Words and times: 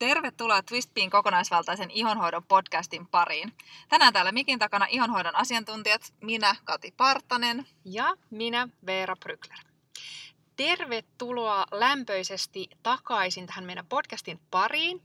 Tervetuloa 0.00 0.62
Twistpiin 0.62 1.10
kokonaisvaltaisen 1.10 1.90
ihonhoidon 1.90 2.44
podcastin 2.44 3.06
pariin. 3.06 3.52
Tänään 3.88 4.12
täällä 4.12 4.32
mikin 4.32 4.58
takana 4.58 4.86
ihonhoidon 4.90 5.36
asiantuntijat, 5.36 6.14
minä 6.20 6.56
Kati 6.64 6.94
Partanen 6.96 7.66
ja 7.84 8.14
minä 8.30 8.68
Veera 8.86 9.16
Brykler. 9.16 9.58
Tervetuloa 10.56 11.66
lämpöisesti 11.70 12.68
takaisin 12.82 13.46
tähän 13.46 13.64
meidän 13.64 13.86
podcastin 13.86 14.40
pariin. 14.50 15.02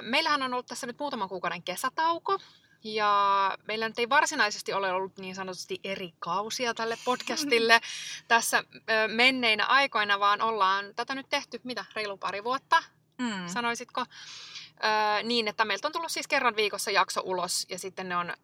Meillähän 0.00 0.42
on 0.42 0.52
ollut 0.54 0.66
tässä 0.66 0.86
nyt 0.86 0.98
muutaman 0.98 1.28
kuukauden 1.28 1.62
kesätauko, 1.62 2.38
ja 2.84 3.56
meillä 3.68 3.88
nyt 3.88 3.98
ei 3.98 4.08
varsinaisesti 4.08 4.72
ole 4.72 4.92
ollut 4.92 5.18
niin 5.18 5.34
sanotusti 5.34 5.80
eri 5.84 6.12
kausia 6.18 6.74
tälle 6.74 6.96
podcastille 7.04 7.80
tässä 8.28 8.64
menneinä 9.08 9.66
aikoina, 9.66 10.20
vaan 10.20 10.40
ollaan 10.40 10.84
tätä 10.96 11.14
nyt 11.14 11.26
tehty, 11.28 11.60
mitä, 11.64 11.84
reilu 11.94 12.16
pari 12.16 12.44
vuotta, 12.44 12.82
mm. 13.18 13.48
sanoisitko? 13.48 14.04
Öö, 14.84 15.22
niin, 15.22 15.48
että 15.48 15.64
meiltä 15.64 15.88
on 15.88 15.92
tullut 15.92 16.12
siis 16.12 16.26
kerran 16.26 16.56
viikossa 16.56 16.90
jakso 16.90 17.20
ulos 17.24 17.66
ja 17.68 17.78
sitten 17.78 18.08
ne 18.08 18.16
on 18.16 18.30
ö, 18.30 18.34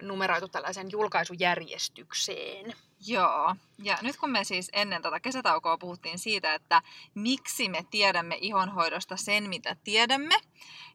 numeroitu 0.00 0.48
tällaisen 0.48 0.90
julkaisujärjestykseen. 0.92 2.74
Joo, 3.06 3.54
ja 3.78 3.98
nyt 4.02 4.16
kun 4.16 4.30
me 4.30 4.44
siis 4.44 4.70
ennen 4.72 5.02
tätä 5.02 5.20
kesätaukoa 5.20 5.78
puhuttiin 5.78 6.18
siitä, 6.18 6.54
että 6.54 6.82
miksi 7.14 7.68
me 7.68 7.84
tiedämme 7.90 8.38
ihonhoidosta 8.40 9.16
sen, 9.16 9.48
mitä 9.48 9.76
tiedämme, 9.84 10.34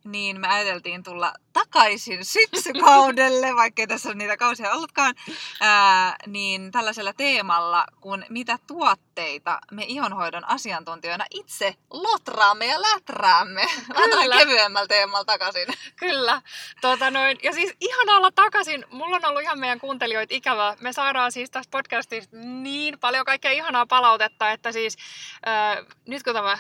niin 0.04 0.40
me 0.40 0.48
ajateltiin 0.48 1.04
tulla 1.04 1.34
takaisin 1.54 2.26
syksykaudelle, 2.36 3.56
vaikkei 3.56 3.88
tässä 3.88 4.10
ole 4.10 4.16
niitä 4.16 4.38
kausia 4.38 4.72
ollutkaan, 4.72 5.16
ää, 5.60 6.16
niin 6.28 6.72
tällaisella 6.72 7.14
teemalla, 7.14 7.86
kun 8.02 8.26
mitä 8.30 8.60
tuotteita 8.68 9.60
me 9.72 9.84
ihonhoidon 9.88 10.50
asiantuntijoina 10.50 11.26
itse 11.32 11.76
lotraamme 11.94 12.66
ja 12.66 12.82
läträämme. 12.82 13.66
Kyllä. 13.96 14.38
kevyemmällä 14.38 14.88
teemalla 14.88 15.26
takaisin. 15.26 15.68
Kyllä. 15.96 16.42
Tota 16.82 17.12
noin. 17.12 17.38
Ja 17.44 17.54
siis 17.54 17.74
ihan 17.82 18.10
olla 18.10 18.32
takaisin. 18.32 18.86
Mulla 18.92 19.16
on 19.16 19.26
ollut 19.26 19.42
ihan 19.42 19.60
meidän 19.60 19.80
kuuntelijoita 19.80 20.36
ikävä. 20.36 20.78
Me 20.80 20.94
saadaan 20.94 21.32
siis 21.32 21.52
tästä 21.52 21.72
podcastista 22.00 22.38
niin 22.38 23.00
paljon 23.00 23.26
kaikkea 23.26 23.52
ihanaa 23.52 23.86
palautetta, 23.86 24.52
että 24.52 24.72
siis 24.72 24.98
ää, 25.46 25.84
nyt 26.08 26.24
kun 26.24 26.34
tämä 26.34 26.58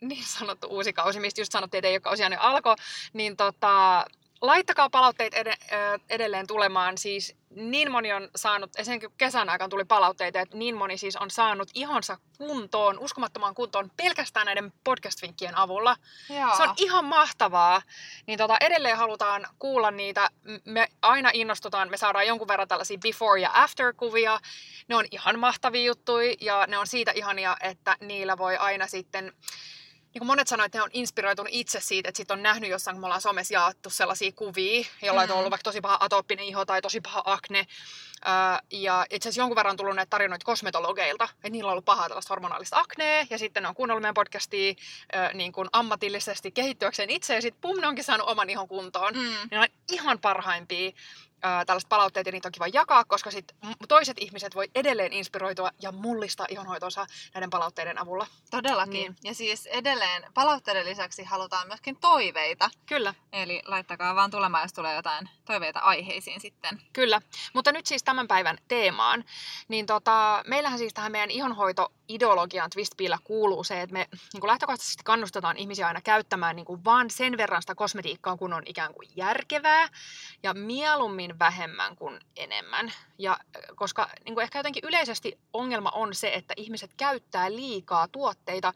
niin 0.00 0.24
sanottu 0.24 0.66
uusi 0.66 0.92
kausi, 0.92 1.20
mistä 1.20 1.40
just 1.40 1.52
sanottiin, 1.52 1.78
että 1.78 1.88
ei 1.88 1.94
ole 1.94 2.00
kausia 2.00 2.28
niin 2.28 2.40
alkoi, 2.40 2.74
niin 3.12 3.36
tota, 3.36 4.04
laittakaa 4.40 4.90
palautteet 4.90 5.34
ed- 5.34 5.58
edelleen 6.10 6.46
tulemaan. 6.46 6.98
Siis 6.98 7.36
niin 7.50 7.90
moni 7.90 8.12
on 8.12 8.28
saanut, 8.36 8.70
esimerkiksi 8.76 9.14
kesän 9.18 9.48
aikana 9.48 9.68
tuli 9.68 9.84
palautteita, 9.84 10.40
että 10.40 10.56
niin 10.56 10.76
moni 10.76 10.98
siis 10.98 11.16
on 11.16 11.30
saanut 11.30 11.68
ihonsa 11.74 12.18
kuntoon, 12.38 12.98
uskomattomaan 12.98 13.54
kuntoon 13.54 13.90
pelkästään 13.96 14.46
näiden 14.46 14.72
podcast-vinkkien 14.84 15.58
avulla. 15.58 15.96
Joo. 16.30 16.56
Se 16.56 16.62
on 16.62 16.74
ihan 16.76 17.04
mahtavaa. 17.04 17.82
Niin 18.26 18.38
tota, 18.38 18.56
edelleen 18.60 18.96
halutaan 18.96 19.46
kuulla 19.58 19.90
niitä. 19.90 20.30
Me 20.64 20.88
aina 21.02 21.30
innostutaan, 21.32 21.90
me 21.90 21.96
saadaan 21.96 22.26
jonkun 22.26 22.48
verran 22.48 22.68
tällaisia 22.68 22.98
before 22.98 23.40
ja 23.40 23.50
after 23.54 23.94
kuvia. 23.96 24.40
Ne 24.88 24.96
on 24.96 25.04
ihan 25.10 25.38
mahtavia 25.38 25.84
juttuja 25.84 26.34
ja 26.40 26.66
ne 26.66 26.78
on 26.78 26.86
siitä 26.86 27.12
ihania, 27.14 27.56
että 27.60 27.96
niillä 28.00 28.38
voi 28.38 28.56
aina 28.56 28.86
sitten 28.86 29.32
niin 30.14 30.20
kuin 30.20 30.26
monet 30.26 30.48
sanoivat, 30.48 30.66
että 30.66 30.78
ne 30.78 30.82
on 30.82 30.90
inspiroitunut 30.92 31.52
itse 31.52 31.80
siitä, 31.80 32.08
että 32.08 32.16
sit 32.16 32.30
on 32.30 32.42
nähnyt 32.42 32.70
jossain, 32.70 32.94
kun 32.94 33.00
me 33.00 33.06
ollaan 33.06 33.20
somessa 33.20 33.54
jaettu 33.54 33.90
sellaisia 33.90 34.32
kuvia, 34.32 34.84
jolla 35.02 35.26
mm. 35.26 35.32
on 35.32 35.38
ollut 35.38 35.50
vaikka 35.50 35.64
tosi 35.64 35.80
paha 35.80 35.96
atooppinen 36.00 36.44
iho 36.44 36.64
tai 36.64 36.82
tosi 36.82 37.00
paha 37.00 37.22
akne. 37.24 37.66
ja 38.70 39.06
itse 39.10 39.28
asiassa 39.28 39.40
jonkun 39.40 39.56
verran 39.56 39.70
on 39.70 39.76
tullut 39.76 39.96
näitä 39.96 40.10
tarinoita 40.10 40.44
kosmetologeilta, 40.44 41.24
että 41.24 41.50
niillä 41.50 41.68
on 41.68 41.72
ollut 41.72 41.84
pahaa 41.84 42.08
tällaista 42.08 42.32
hormonaalista 42.32 42.78
aknea, 42.78 43.26
ja 43.30 43.38
sitten 43.38 43.62
ne 43.62 43.68
on 43.68 43.74
kuunnellut 43.74 44.02
meidän 44.02 44.14
podcastia 44.14 44.74
niin 45.34 45.52
kuin 45.52 45.68
ammatillisesti 45.72 46.50
kehittyäkseen 46.50 47.10
itse, 47.10 47.34
ja 47.34 47.42
sitten 47.42 47.60
pum, 47.60 47.80
ne 47.80 47.86
onkin 47.86 48.04
saanut 48.04 48.28
oman 48.28 48.50
ihon 48.50 48.68
kuntoon. 48.68 49.14
Mm. 49.14 49.48
Ne 49.50 49.60
on 49.60 49.66
ihan 49.92 50.18
parhaimpia 50.18 50.92
ää, 51.42 51.64
tällaiset 51.64 51.88
palautteet 51.88 52.26
ja 52.26 52.32
niitä 52.32 52.48
on 52.48 52.52
kiva 52.52 52.66
jakaa, 52.66 53.04
koska 53.04 53.30
sit 53.30 53.52
toiset 53.88 54.16
ihmiset 54.20 54.54
voi 54.54 54.70
edelleen 54.74 55.12
inspiroitua 55.12 55.70
ja 55.82 55.92
mullistaa 55.92 56.46
ihonhoitonsa 56.48 57.06
näiden 57.34 57.50
palautteiden 57.50 57.98
avulla. 57.98 58.26
Todellakin. 58.50 58.92
Niin. 58.92 59.16
Ja 59.24 59.34
siis 59.34 59.66
edelleen 59.66 60.22
palautteiden 60.34 60.86
lisäksi 60.86 61.24
halutaan 61.24 61.68
myöskin 61.68 61.96
toiveita. 61.96 62.70
Kyllä. 62.86 63.14
Eli 63.32 63.62
laittakaa 63.64 64.14
vaan 64.14 64.30
tulemaan, 64.30 64.64
jos 64.64 64.72
tulee 64.72 64.94
jotain 64.94 65.28
toiveita 65.44 65.80
aiheisiin 65.80 66.40
sitten. 66.40 66.82
Kyllä. 66.92 67.20
Mutta 67.54 67.72
nyt 67.72 67.86
siis 67.86 68.02
tämän 68.02 68.28
päivän 68.28 68.58
teemaan. 68.68 69.24
Niin 69.68 69.86
tota, 69.86 70.42
meillähän 70.46 70.78
siis 70.78 70.94
tähän 70.94 71.12
meidän 71.12 71.30
ihonhoito 71.30 71.92
ideologiaan 72.08 72.70
Twistpillä 72.70 73.18
kuuluu 73.24 73.64
se, 73.64 73.82
että 73.82 73.92
me 73.92 74.06
niin 74.32 74.40
kuin 74.40 74.48
lähtökohtaisesti 74.48 75.04
kannustetaan 75.04 75.56
ihmisiä 75.56 75.86
aina 75.86 76.00
käyttämään 76.00 76.56
niin 76.56 76.66
kuin 76.66 76.84
vaan 76.84 77.10
sen 77.10 77.36
verran 77.36 77.62
sitä 77.62 77.74
kosmetiikkaa, 77.74 78.36
kun 78.36 78.52
on 78.52 78.62
ikään 78.66 78.94
kuin 78.94 79.08
järkevää 79.16 79.88
ja 80.42 80.54
mieluummin 80.54 81.27
vähemmän 81.38 81.96
kuin 81.96 82.20
enemmän. 82.36 82.92
Ja 83.18 83.38
koska 83.74 84.10
niin 84.24 84.34
kuin 84.34 84.42
ehkä 84.42 84.58
jotenkin 84.58 84.84
yleisesti 84.84 85.38
ongelma 85.52 85.90
on 85.90 86.14
se, 86.14 86.34
että 86.34 86.54
ihmiset 86.56 86.90
käyttää 86.96 87.50
liikaa 87.50 88.08
tuotteita, 88.08 88.72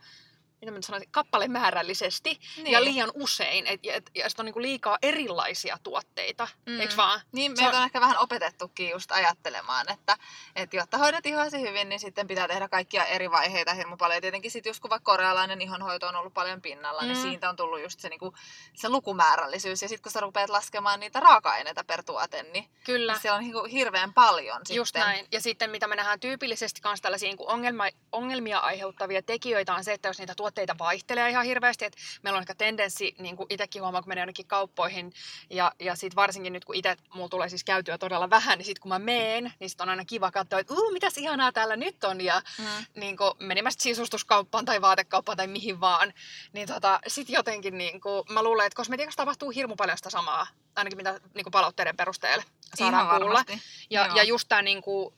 mitä 0.62 0.72
mä 0.72 0.82
sanoisin, 0.82 1.08
kappalemäärällisesti 1.10 2.40
niin. 2.56 2.72
ja 2.72 2.84
liian 2.84 3.10
usein. 3.14 3.66
Et, 3.66 3.80
et, 3.84 4.10
ja 4.14 4.28
sitten 4.28 4.42
on 4.42 4.46
niinku 4.46 4.62
liikaa 4.62 4.98
erilaisia 5.02 5.78
tuotteita, 5.82 6.48
mm. 6.66 6.80
eikö 6.80 6.96
vaan? 6.96 7.20
Niin, 7.32 7.52
meitä 7.52 7.68
on... 7.68 7.76
on 7.76 7.84
ehkä 7.84 8.00
vähän 8.00 8.18
opetettukin 8.18 8.90
just 8.90 9.12
ajattelemaan, 9.12 9.92
että, 9.92 10.16
että 10.56 10.76
jotta 10.76 10.98
hoidat 10.98 11.26
ihoasi 11.26 11.60
hyvin, 11.60 11.88
niin 11.88 12.00
sitten 12.00 12.26
pitää 12.26 12.48
tehdä 12.48 12.68
kaikkia 12.68 13.04
eri 13.04 13.30
vaiheita 13.30 13.74
hirmu 13.74 13.96
paljon. 13.96 14.20
tietenkin 14.20 14.50
sitten 14.50 14.70
just 14.70 14.80
kun 14.80 14.90
vaikka 14.90 15.12
korealainen 15.12 15.60
ihonhoito 15.60 16.06
on 16.06 16.16
ollut 16.16 16.34
paljon 16.34 16.62
pinnalla, 16.62 17.02
niin 17.02 17.16
mm. 17.16 17.22
niin 17.22 17.30
siitä 17.30 17.48
on 17.48 17.56
tullut 17.56 17.82
just 17.82 18.00
se, 18.00 18.08
niinku, 18.08 18.34
se 18.74 18.88
lukumäärällisyys. 18.88 19.82
Ja 19.82 19.88
sitten 19.88 20.02
kun 20.02 20.12
sä 20.12 20.20
rupeat 20.20 20.50
laskemaan 20.50 21.00
niitä 21.00 21.20
raaka-aineita 21.20 21.84
per 21.84 22.02
tuote, 22.04 22.42
niin, 22.42 22.70
Kyllä. 22.84 23.12
niin 23.12 23.22
se 23.22 23.32
on 23.32 23.40
niinku 23.40 23.64
hirveän 23.64 24.14
paljon 24.14 24.60
Just 24.70 24.88
sitten. 24.88 25.00
näin. 25.00 25.26
Ja 25.32 25.40
sitten 25.40 25.70
mitä 25.70 25.86
me 25.86 25.96
nähdään 25.96 26.20
tyypillisesti 26.20 26.80
myös 26.84 27.00
tällaisia 27.00 27.28
niinku 27.28 27.50
ongelma, 27.50 27.84
ongelmia 28.12 28.58
aiheuttavia 28.58 29.22
tekijöitä 29.22 29.74
on 29.74 29.84
se, 29.84 29.92
että 29.92 30.08
jos 30.08 30.18
niitä 30.18 30.34
tuotteita 30.34 30.51
tuotteita 30.52 30.78
vaihtelee 30.78 31.30
ihan 31.30 31.44
hirveästi. 31.44 31.84
Et 31.84 31.96
meillä 32.22 32.36
on 32.36 32.42
ehkä 32.42 32.54
tendenssi, 32.54 33.14
niin 33.18 33.36
kuin 33.36 33.46
itsekin 33.50 33.82
huomaa, 33.82 34.02
kun 34.02 34.08
menee 34.08 34.22
jonnekin 34.22 34.46
kauppoihin, 34.46 35.12
ja, 35.50 35.72
ja 35.80 35.94
sitten 35.94 36.16
varsinkin 36.16 36.52
nyt, 36.52 36.64
kun 36.64 36.74
itse 36.74 36.96
mulla 37.14 37.28
tulee 37.28 37.48
siis 37.48 37.64
käytyä 37.64 37.98
todella 37.98 38.30
vähän, 38.30 38.58
niin 38.58 38.66
sitten 38.66 38.82
kun 38.82 38.88
mä 38.88 38.98
meen, 38.98 39.52
niin 39.60 39.70
sitten 39.70 39.84
on 39.84 39.88
aina 39.88 40.04
kiva 40.04 40.30
katsoa, 40.30 40.58
että 40.58 40.74
uu, 40.74 40.90
mitäs 40.90 41.18
ihanaa 41.18 41.52
täällä 41.52 41.76
nyt 41.76 42.04
on, 42.04 42.20
ja 42.20 42.42
mm. 42.58 42.64
niin 43.00 43.16
kuin, 43.16 43.32
menimästä 43.38 43.82
sisustuskauppaan 43.82 44.64
tai 44.64 44.80
vaatekauppaan 44.80 45.36
tai 45.36 45.46
mihin 45.46 45.80
vaan, 45.80 46.12
niin 46.52 46.68
tota, 46.68 47.00
sitten 47.06 47.34
jotenkin 47.34 47.78
niin 47.78 48.00
kuin, 48.00 48.22
mä 48.28 48.42
luulen, 48.42 48.66
että 48.66 48.76
kosmetiikassa 48.76 49.16
tapahtuu 49.16 49.50
hirmu 49.50 49.76
paljon 49.76 49.96
sitä 49.96 50.10
samaa, 50.10 50.46
ainakin 50.76 50.96
mitä 50.96 51.20
niin 51.34 51.44
kuin 51.44 51.52
palautteiden 51.52 51.96
perusteella 51.96 52.44
saadaan 52.74 53.06
Ihan 53.06 53.20
kuulla. 53.20 53.44
Ja, 53.90 54.06
ja 54.14 54.22
just 54.22 54.48
tämä 54.48 54.62
niin 54.62 54.82
kuin, 54.82 55.14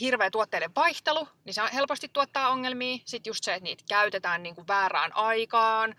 hirveä 0.00 0.30
tuotteiden 0.30 0.74
vaihtelu, 0.74 1.28
niin 1.44 1.54
se 1.54 1.62
helposti 1.74 2.10
tuottaa 2.12 2.48
ongelmia. 2.48 2.98
Sitten 3.04 3.30
just 3.30 3.44
se, 3.44 3.54
että 3.54 3.64
niitä 3.64 3.84
käytetään 3.88 4.42
niin 4.42 4.54
kuin 4.54 4.68
väärään 4.68 5.16
aikaan, 5.16 5.94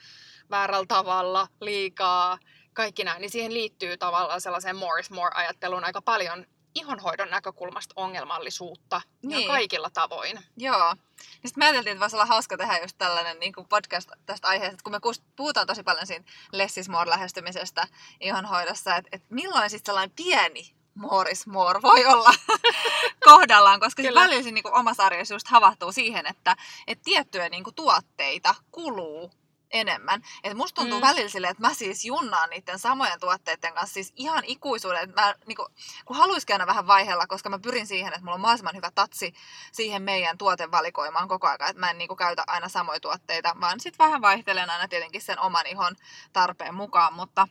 väärällä 0.50 0.86
tavalla, 0.86 1.48
liikaa, 1.62 2.38
kaikki 2.74 3.04
näin. 3.04 3.22
Niin 3.22 3.32
siihen 3.32 3.54
liittyy 3.54 3.98
tavallaan 3.98 4.42
sellaiseen 4.42 4.76
more 4.76 5.00
is 5.00 5.10
more-ajatteluun 5.10 5.84
aika 5.84 6.02
paljon 6.02 6.46
ihonhoidon 6.76 7.30
näkökulmasta 7.30 7.94
ongelmallisuutta 7.96 9.02
niin. 9.24 9.48
kaikilla 9.48 9.90
tavoin. 9.90 10.40
Joo. 10.58 10.96
Sitten 11.32 11.52
me 11.56 11.66
ajateltiin, 11.66 11.92
että 11.92 12.02
voisi 12.02 12.16
olla 12.16 12.26
hauska 12.26 12.58
tehdä 12.58 12.78
just 12.78 12.98
tällainen 12.98 13.40
niin 13.40 13.54
kuin 13.54 13.68
podcast 13.68 14.10
tästä 14.26 14.48
aiheesta, 14.48 14.74
että 14.74 14.84
kun 14.84 14.94
me 14.94 15.00
puhutaan 15.36 15.68
tosi 15.68 15.84
paljon 15.84 16.08
siitä 16.08 16.26
less 16.52 16.78
is 16.78 16.90
more 16.90 17.10
lähestymisestä 17.10 17.88
ihonhoidossa, 18.20 18.96
että, 18.96 19.10
että 19.12 19.28
milloin 19.30 19.70
sitten 19.70 19.86
sellainen 19.86 20.16
pieni 20.16 20.76
more 20.96 21.32
is 21.32 21.48
more 21.48 21.82
voi 21.82 22.06
olla 22.06 22.34
kohdallaan, 23.30 23.80
koska 23.80 24.04
se 24.04 24.14
välillä 24.14 24.52
niin 24.52 24.74
omassa 24.74 25.06
arjessa 25.06 25.34
just 25.34 25.48
havahtuu 25.48 25.92
siihen, 25.92 26.26
että, 26.26 26.56
että 26.88 27.04
tiettyjä 27.04 27.50
niin 27.50 27.64
kuin, 27.64 27.76
tuotteita 27.76 28.56
kuluu 28.72 29.32
enemmän. 29.74 30.22
Et 30.44 30.58
musta 30.58 30.82
tuntuu 30.82 31.00
mm. 31.00 31.08
välillä 31.08 31.30
silleen, 31.30 31.52
että 31.52 31.68
mä 31.68 31.74
siis 31.74 32.06
junnaan 32.06 32.50
niiden 32.50 32.80
samojen 32.80 33.20
tuotteiden 33.20 33.74
kanssa 33.74 33.94
siis 33.94 34.14
ihan 34.16 34.44
ikuisuuden. 34.46 35.14
Mä 35.16 35.36
niinku, 35.48 35.68
kun 36.06 36.18
haluaisin 36.18 36.52
aina 36.52 36.68
vähän 36.68 36.88
vaihella, 36.88 37.28
koska 37.28 37.50
mä 37.50 37.60
pyrin 37.60 37.88
siihen, 37.88 38.14
että 38.14 38.22
mulla 38.22 38.36
on 38.36 38.42
mahdollisimman 38.42 38.76
hyvä 38.76 38.92
tatsi 38.96 39.34
siihen 39.72 40.02
meidän 40.02 40.38
tuotevalikoimaan 40.38 41.28
koko 41.28 41.48
ajan. 41.48 41.62
Että 41.62 41.80
mä 41.80 41.90
en 41.90 41.98
niinku 41.98 42.16
käytä 42.16 42.44
aina 42.48 42.70
samoja 42.70 43.00
tuotteita, 43.00 43.56
vaan 43.62 43.80
sitten 43.80 44.06
vähän 44.06 44.22
vaihtelen 44.22 44.70
aina 44.70 44.88
tietenkin 44.88 45.22
sen 45.22 45.40
oman 45.40 45.68
ihon 45.68 45.96
tarpeen 46.34 46.76
mukaan. 46.76 47.14
Mutta 47.14 47.48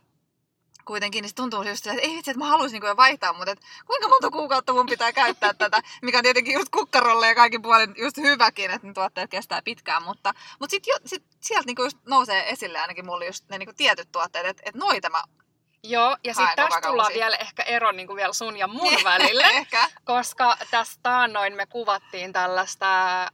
kuitenkin, 0.84 1.22
niin 1.22 1.28
se 1.28 1.34
tuntuu 1.34 1.62
just 1.62 1.86
että 1.86 2.02
ei 2.02 2.16
vitsi, 2.16 2.30
että 2.30 2.38
mä 2.38 2.48
haluaisin 2.48 2.80
niin 2.80 2.96
vaihtaa, 2.96 3.32
mutta 3.32 3.50
että 3.50 3.66
kuinka 3.86 4.08
monta 4.08 4.30
kuukautta 4.30 4.72
mun 4.72 4.86
pitää 4.86 5.12
käyttää 5.12 5.54
tätä, 5.54 5.82
mikä 6.02 6.18
on 6.18 6.22
tietenkin 6.22 6.54
just 6.54 6.68
kukkarolle 6.68 7.28
ja 7.28 7.34
kaikin 7.34 7.62
puolin 7.62 7.94
just 7.98 8.16
hyväkin, 8.16 8.70
että 8.70 8.86
ne 8.86 8.92
tuotteet 8.92 9.30
kestää 9.30 9.62
pitkään, 9.62 10.02
mutta, 10.02 10.34
mutta 10.58 10.70
sitten 10.70 10.94
sit 11.06 11.24
sieltä 11.40 11.66
niin 11.66 11.76
just 11.78 11.98
nousee 12.06 12.50
esille 12.50 12.78
ainakin 12.78 13.06
mulle 13.06 13.26
just 13.26 13.48
ne 13.48 13.58
niin 13.58 13.76
tietyt 13.76 14.12
tuotteet, 14.12 14.46
että, 14.46 14.62
että 14.66 14.78
noita 14.78 15.10
mä 15.10 15.22
Joo, 15.84 16.16
ja 16.24 16.34
sitten 16.34 16.68
koko 16.68 16.80
tullaan 16.80 17.12
vielä 17.14 17.36
ehkä 17.36 17.62
ero 17.62 17.92
niin 17.92 18.06
kuin 18.06 18.16
vielä 18.16 18.32
sun 18.32 18.56
ja 18.56 18.66
mun 18.66 19.04
välille. 19.04 19.44
Ehkä. 19.44 19.88
Koska 20.04 20.56
tässä 20.70 21.00
taannoin 21.02 21.56
me 21.56 21.66
kuvattiin 21.66 22.32
tällaista 22.32 23.22
ö, 23.24 23.30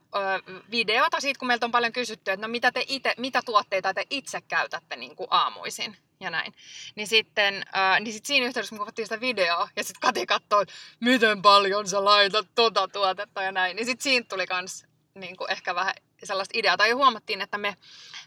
videota 0.71 1.21
siitä, 1.21 1.39
kun 1.39 1.49
meiltä 1.49 1.67
on 1.67 1.73
paljon 1.73 1.93
kysytty, 1.93 2.31
että 2.31 2.47
no 2.47 2.51
mitä, 2.51 2.73
te 2.73 2.85
ite, 2.89 3.15
mitä 3.19 3.43
tuotteita 3.47 3.95
te 3.95 4.07
itse 4.11 4.41
käytätte 4.41 4.97
niin 4.97 5.17
kuin 5.17 5.29
aamuisin 5.31 5.97
ja 6.21 6.31
näin. 6.31 6.55
Niin 6.95 7.07
sitten 7.07 7.55
ö, 7.55 8.01
niin 8.01 8.13
sit 8.13 8.27
siinä 8.27 8.47
yhteydessä 8.47 8.75
me 8.75 8.79
kuvattiin 8.79 9.07
sitä 9.07 9.21
videoa 9.21 9.69
ja 9.77 9.85
sitten 9.85 10.01
Kati 10.01 10.27
katsoi, 10.27 10.65
miten 11.01 11.43
paljon 11.43 11.89
sä 11.89 12.05
laitat 12.05 12.47
tota 12.55 12.89
tuotetta 12.89 13.43
ja 13.43 13.53
näin. 13.53 13.77
Niin 13.77 13.87
sitten 13.87 14.03
siinä 14.03 14.27
tuli 14.29 14.47
kans 14.47 14.87
niin 15.15 15.37
kuin 15.37 15.51
ehkä 15.51 15.75
vähän 15.75 15.95
sellaista 16.27 16.59
ideaa. 16.59 16.77
Tai 16.77 16.91
huomattiin, 16.91 17.41
että 17.41 17.59
me, 17.59 17.77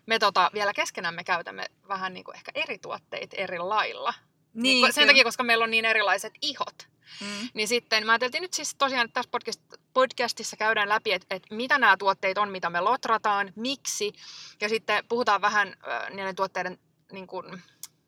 me 0.06 0.20
tota, 0.20 0.52
vielä 0.54 0.74
keskenämme 0.74 1.24
käytämme 1.24 1.66
vähän 1.88 2.14
niin 2.14 2.24
kuin 2.24 2.36
ehkä 2.36 2.52
eri 2.56 2.78
tuotteita 2.78 3.36
eri 3.36 3.60
lailla. 3.60 4.14
Niin, 4.54 4.94
sen 4.94 5.02
kyllä. 5.02 5.08
takia, 5.08 5.24
koska 5.24 5.44
meillä 5.44 5.64
on 5.64 5.72
niin 5.72 5.86
erilaiset 5.86 6.34
ihot. 6.42 6.88
Mm. 7.22 7.50
Niin 7.54 7.68
sitten 7.68 8.06
mä 8.06 8.12
ajateltiin 8.12 8.42
nyt 8.42 8.54
siis 8.54 8.76
tosiaan, 8.76 9.06
että 9.06 9.14
tässä 9.14 9.32
podcast, 9.32 9.62
podcastissa 9.94 10.58
käydään 10.58 10.90
läpi, 10.90 11.12
että, 11.14 11.36
että 11.36 11.56
mitä 11.56 11.78
nämä 11.78 11.98
tuotteet 11.98 12.38
on, 12.38 12.52
mitä 12.52 12.70
me 12.70 12.82
lotrataan, 12.82 13.54
miksi. 13.56 14.14
Ja 14.62 14.70
sitten 14.70 15.06
puhutaan 15.10 15.42
vähän 15.42 15.68
äh, 15.88 16.10
niiden 16.10 16.36
tuotteiden 16.36 16.80
niin 17.12 17.28
kuin, 17.28 17.62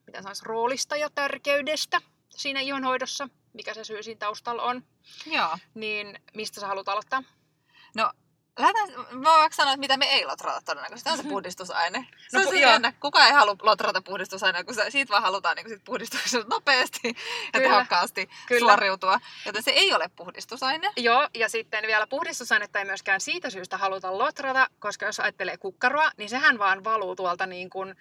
mitä 0.05 0.21
sanoisi, 0.21 0.45
roolista 0.45 0.95
ja 0.95 1.09
tärkeydestä 1.09 2.01
siinä 2.29 2.59
ihonhoidossa, 2.59 3.29
mikä 3.53 3.73
se 3.73 3.83
syy 3.83 4.03
siinä 4.03 4.19
taustalla 4.19 4.63
on. 4.63 4.83
Joo. 5.25 5.57
Niin 5.73 6.19
mistä 6.33 6.61
sä 6.61 6.67
haluat 6.67 6.89
aloittaa? 6.89 7.23
No, 7.95 8.11
lähdetään, 8.59 8.89
mä 9.11 9.29
voin 9.29 9.53
sanoa, 9.53 9.73
että 9.73 9.79
mitä 9.79 9.97
me 9.97 10.05
ei 10.05 10.25
lotrata 10.25 10.61
todennäköisesti. 10.65 11.03
Tämä 11.03 11.13
on 11.13 11.23
se 11.23 11.29
puhdistusaine. 11.33 12.07
Se 12.27 12.37
No, 12.37 12.43
on 12.43 12.47
pu- 12.47 12.51
se 12.51 12.59
jännä. 12.59 12.93
Kukaan 12.99 13.27
ei 13.27 13.33
halua 13.33 13.55
lotrata 13.61 14.01
puhdistusainetta, 14.01 14.63
kun 14.65 14.75
se, 14.75 14.91
siitä 14.91 15.11
vaan 15.11 15.23
halutaan 15.23 15.55
niin 15.55 15.69
sit 15.69 15.83
puhdistuksen 15.85 16.43
nopeasti 16.49 17.07
ja 17.07 17.13
Kyllä. 17.59 17.69
tehokkaasti 17.69 18.29
Kyllä. 18.47 18.59
suoriutua. 18.71 19.19
Joten 19.45 19.63
se 19.63 19.71
ei 19.71 19.93
ole 19.93 20.09
puhdistusaine. 20.15 20.91
Joo, 20.97 21.29
ja 21.33 21.49
sitten 21.49 21.87
vielä 21.87 22.07
puhdistusainetta 22.07 22.79
ei 22.79 22.85
myöskään 22.85 23.21
siitä 23.21 23.49
syystä 23.49 23.77
haluta 23.77 24.17
lotrata, 24.17 24.67
koska 24.79 25.05
jos 25.05 25.19
ajattelee 25.19 25.57
kukkaroa, 25.57 26.11
niin 26.17 26.29
sehän 26.29 26.59
vaan 26.59 26.83
valuu 26.83 27.15
tuolta 27.15 27.45
niin 27.45 27.69
kuin 27.69 27.95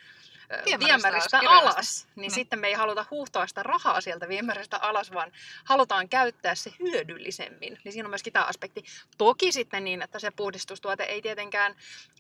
Viemäristä 0.64 0.87
viemäristä 0.87 1.40
alas. 1.50 2.04
Niin, 2.04 2.20
Niin. 2.20 2.31
sitten 2.31 2.58
me 2.58 2.66
ei 2.66 2.75
haluta 2.75 3.06
huuhtoa 3.10 3.46
sitä 3.46 3.62
rahaa 3.62 4.00
sieltä 4.00 4.28
viemäristä 4.28 4.78
alas, 4.78 5.12
vaan 5.12 5.32
halutaan 5.64 6.08
käyttää 6.08 6.54
se 6.54 6.72
hyödyllisemmin. 6.78 7.78
Niin 7.84 7.93
siinä 7.93 8.06
on 8.06 8.10
myöskin 8.10 8.32
tämä 8.32 8.44
aspekti. 8.44 8.84
Toki 9.19 9.52
sitten 9.52 9.84
niin, 9.84 10.02
että 10.02 10.19
se 10.19 10.31
puhdistustuote 10.31 11.02
ei 11.02 11.22
tietenkään 11.22 11.76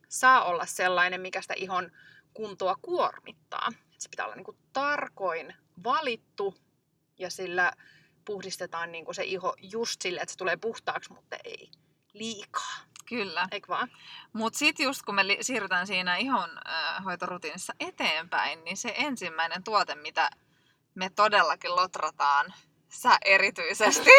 saa 0.08 0.44
olla 0.44 0.66
sellainen, 0.66 1.20
mikä 1.20 1.42
sitä 1.42 1.54
ihon 1.56 1.90
kuntoa 2.34 2.76
kuormittaa. 2.82 3.68
Se 3.98 4.08
pitää 4.08 4.26
olla 4.26 4.36
niin 4.36 4.44
kuin 4.44 4.56
tarkoin 4.72 5.54
valittu 5.84 6.54
ja 7.18 7.30
sillä 7.30 7.72
puhdistetaan 8.24 8.92
niin 8.92 9.04
kuin 9.04 9.14
se 9.14 9.24
iho 9.24 9.54
just 9.58 10.02
sille, 10.02 10.20
että 10.20 10.32
se 10.32 10.38
tulee 10.38 10.56
puhtaaksi, 10.56 11.12
mutta 11.12 11.36
ei 11.44 11.70
liikaa. 12.12 12.76
Kyllä. 13.12 13.48
Eikö 13.50 13.68
vaan? 13.68 13.90
Mutta 14.32 14.58
sitten 14.58 14.84
just 14.84 15.02
kun 15.02 15.14
me 15.14 15.26
li- 15.26 15.38
siirrytään 15.40 15.86
siinä 15.86 16.16
ihonhoitorutiinissa 16.16 17.72
eteenpäin, 17.80 18.64
niin 18.64 18.76
se 18.76 18.94
ensimmäinen 18.96 19.64
tuote, 19.64 19.94
mitä 19.94 20.30
me 20.94 21.10
todellakin 21.10 21.76
lotrataan, 21.76 22.54
sä 22.88 23.18
erityisesti, 23.24 24.10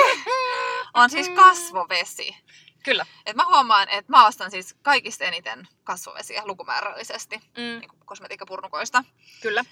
on 0.94 1.10
siis 1.10 1.30
kasvovesi. 1.30 2.36
Kyllä. 2.84 3.06
Et 3.25 3.36
mä 3.36 3.45
huomaan, 3.45 3.90
että 3.90 4.12
mä 4.12 4.28
ostan 4.28 4.51
siis 4.51 4.75
kaikista 4.81 5.24
eniten 5.24 5.68
kasvovesiä 5.84 6.42
lukumäärällisesti, 6.45 7.36
Mm, 7.36 7.80
niin 7.80 7.90
kosmetiikkapurnukoista. 8.06 9.04
kyllä. 9.42 9.63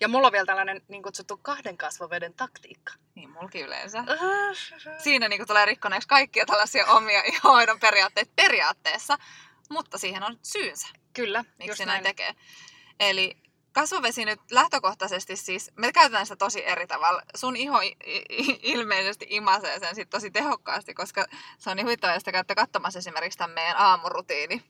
Ja 0.00 0.08
mulla 0.08 0.26
on 0.26 0.32
vielä 0.32 0.46
tällainen 0.46 0.82
niin 0.88 1.02
kutsuttu 1.02 1.36
kahden 1.36 1.78
kasvoveden 1.78 2.34
taktiikka. 2.34 2.92
Niin 3.14 3.30
mulki 3.30 3.60
yleensä. 3.60 4.04
Siinä 4.98 5.28
niin 5.28 5.46
tulee 5.46 5.66
rikkoneeksi 5.66 6.08
kaikkia 6.08 6.46
tällaisia 6.46 6.86
omia 6.86 7.22
ihonhoidon 7.32 7.80
periaatteita 7.80 8.32
periaatteessa, 8.36 9.18
mutta 9.70 9.98
siihen 9.98 10.22
on 10.22 10.38
syynsä. 10.42 10.88
Kyllä, 11.12 11.44
miksi 11.58 11.84
näin. 11.84 12.02
näin. 12.02 12.16
tekee. 12.16 12.34
Eli 13.00 13.36
kasvovesi 13.72 14.24
nyt 14.24 14.40
lähtökohtaisesti 14.50 15.36
siis, 15.36 15.70
me 15.76 15.92
käytetään 15.92 16.26
sitä 16.26 16.36
tosi 16.36 16.66
eri 16.66 16.86
tavalla. 16.86 17.22
Sun 17.34 17.56
iho 17.56 17.78
ilmeisesti 18.62 19.26
imasee 19.28 19.78
sen 19.78 19.94
sit 19.94 20.10
tosi 20.10 20.30
tehokkaasti, 20.30 20.94
koska 20.94 21.26
se 21.58 21.70
on 21.70 21.76
niin 21.76 21.86
huittavaa, 21.86 22.16
jos 22.16 22.24
te 22.24 22.32
käytte 22.32 22.54
katsomassa 22.54 22.98
esimerkiksi 22.98 23.38
tämän 23.38 23.54
meidän 23.54 23.76
aamurutiini 23.76 24.62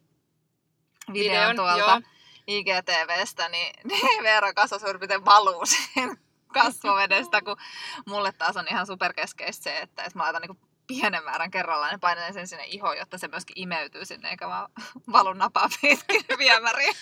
videon 1.12 1.54
Videon, 1.54 1.56
tuolta 1.56 1.78
joo. 1.78 2.00
IGTVstä, 2.46 3.48
niin, 3.48 3.72
niin 3.88 4.22
Veera 4.22 4.52
kasvo 4.52 4.78
suurin 4.78 5.00
piirtein 5.00 5.24
valuu 5.24 5.66
siihen 5.66 6.16
kasvovedestä, 6.52 7.42
kun 7.42 7.56
mulle 8.06 8.32
taas 8.32 8.56
on 8.56 8.68
ihan 8.70 8.86
superkeskeistä 8.86 9.62
se, 9.62 9.78
että, 9.78 10.02
että 10.02 10.18
mä 10.18 10.22
laitan 10.22 10.42
niin 10.42 10.70
pienen 10.86 11.24
määrän 11.24 11.50
kerrallaan 11.50 11.92
ja 11.92 11.98
painan 11.98 12.34
sen 12.34 12.48
sinne 12.48 12.64
ihoon, 12.64 12.98
jotta 12.98 13.18
se 13.18 13.28
myöskin 13.28 13.62
imeytyy 13.62 14.04
sinne, 14.04 14.30
eikä 14.30 14.48
vaan 14.48 14.70
valu 15.12 15.32
napaa 15.32 15.68
pitkin 15.80 16.38
viemäriin. 16.38 16.94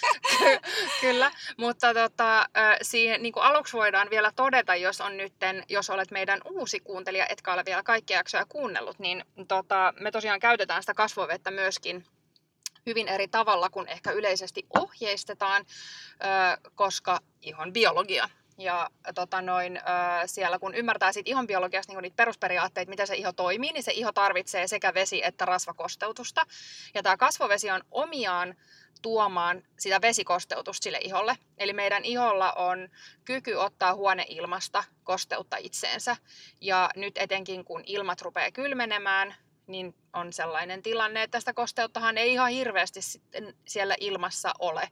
Kyllä, 1.00 1.30
mutta 1.56 1.94
tota, 1.94 2.46
siihen 2.82 3.22
niin 3.22 3.32
kuin 3.32 3.42
aluksi 3.42 3.76
voidaan 3.76 4.10
vielä 4.10 4.32
todeta, 4.36 4.74
jos 4.74 5.00
on 5.00 5.16
nytten, 5.16 5.64
jos 5.68 5.90
olet 5.90 6.10
meidän 6.10 6.40
uusi 6.44 6.80
kuuntelija, 6.80 7.26
etkä 7.28 7.52
ole 7.52 7.64
vielä 7.66 7.82
kaikkia 7.82 8.16
jaksoja 8.16 8.46
kuunnellut, 8.48 8.98
niin 8.98 9.24
tota, 9.48 9.94
me 10.00 10.10
tosiaan 10.10 10.40
käytetään 10.40 10.82
sitä 10.82 10.94
kasvovettä 10.94 11.50
myöskin 11.50 12.04
hyvin 12.88 13.08
eri 13.08 13.28
tavalla 13.28 13.70
kuin 13.70 13.88
ehkä 13.88 14.10
yleisesti 14.10 14.66
ohjeistetaan, 14.78 15.64
koska 16.74 17.20
ihon 17.42 17.72
biologia. 17.72 18.28
Ja 18.58 18.90
tota 19.14 19.42
noin, 19.42 19.80
siellä 20.26 20.58
kun 20.58 20.74
ymmärtää 20.74 21.12
siitä 21.12 21.30
ihon 21.30 21.46
biologiasta 21.46 21.92
niin 21.92 22.02
niitä 22.02 22.16
perusperiaatteita, 22.16 22.90
miten 22.90 23.06
se 23.06 23.16
iho 23.16 23.32
toimii, 23.32 23.72
niin 23.72 23.82
se 23.82 23.92
iho 23.92 24.12
tarvitsee 24.12 24.68
sekä 24.68 24.94
vesi- 24.94 25.24
että 25.24 25.44
rasvakosteutusta. 25.44 26.46
Ja 26.94 27.02
tämä 27.02 27.16
kasvovesi 27.16 27.70
on 27.70 27.80
omiaan 27.90 28.54
tuomaan 29.02 29.62
sitä 29.78 30.00
vesikosteutusta 30.00 30.84
sille 30.84 30.98
iholle. 31.02 31.36
Eli 31.58 31.72
meidän 31.72 32.04
iholla 32.04 32.52
on 32.52 32.88
kyky 33.24 33.54
ottaa 33.54 33.94
huoneilmasta 33.94 34.84
kosteutta 35.04 35.56
itseensä. 35.56 36.16
Ja 36.60 36.90
nyt 36.96 37.18
etenkin 37.18 37.64
kun 37.64 37.82
ilmat 37.86 38.22
rupeaa 38.22 38.50
kylmenemään, 38.50 39.34
niin 39.68 39.94
on 40.12 40.32
sellainen 40.32 40.82
tilanne, 40.82 41.22
että 41.22 41.40
sitä 41.40 41.54
kosteuttahan 41.54 42.18
ei 42.18 42.32
ihan 42.32 42.50
hirveästi 42.50 43.02
sitten 43.02 43.54
siellä 43.66 43.94
ilmassa 44.00 44.52
ole, 44.58 44.90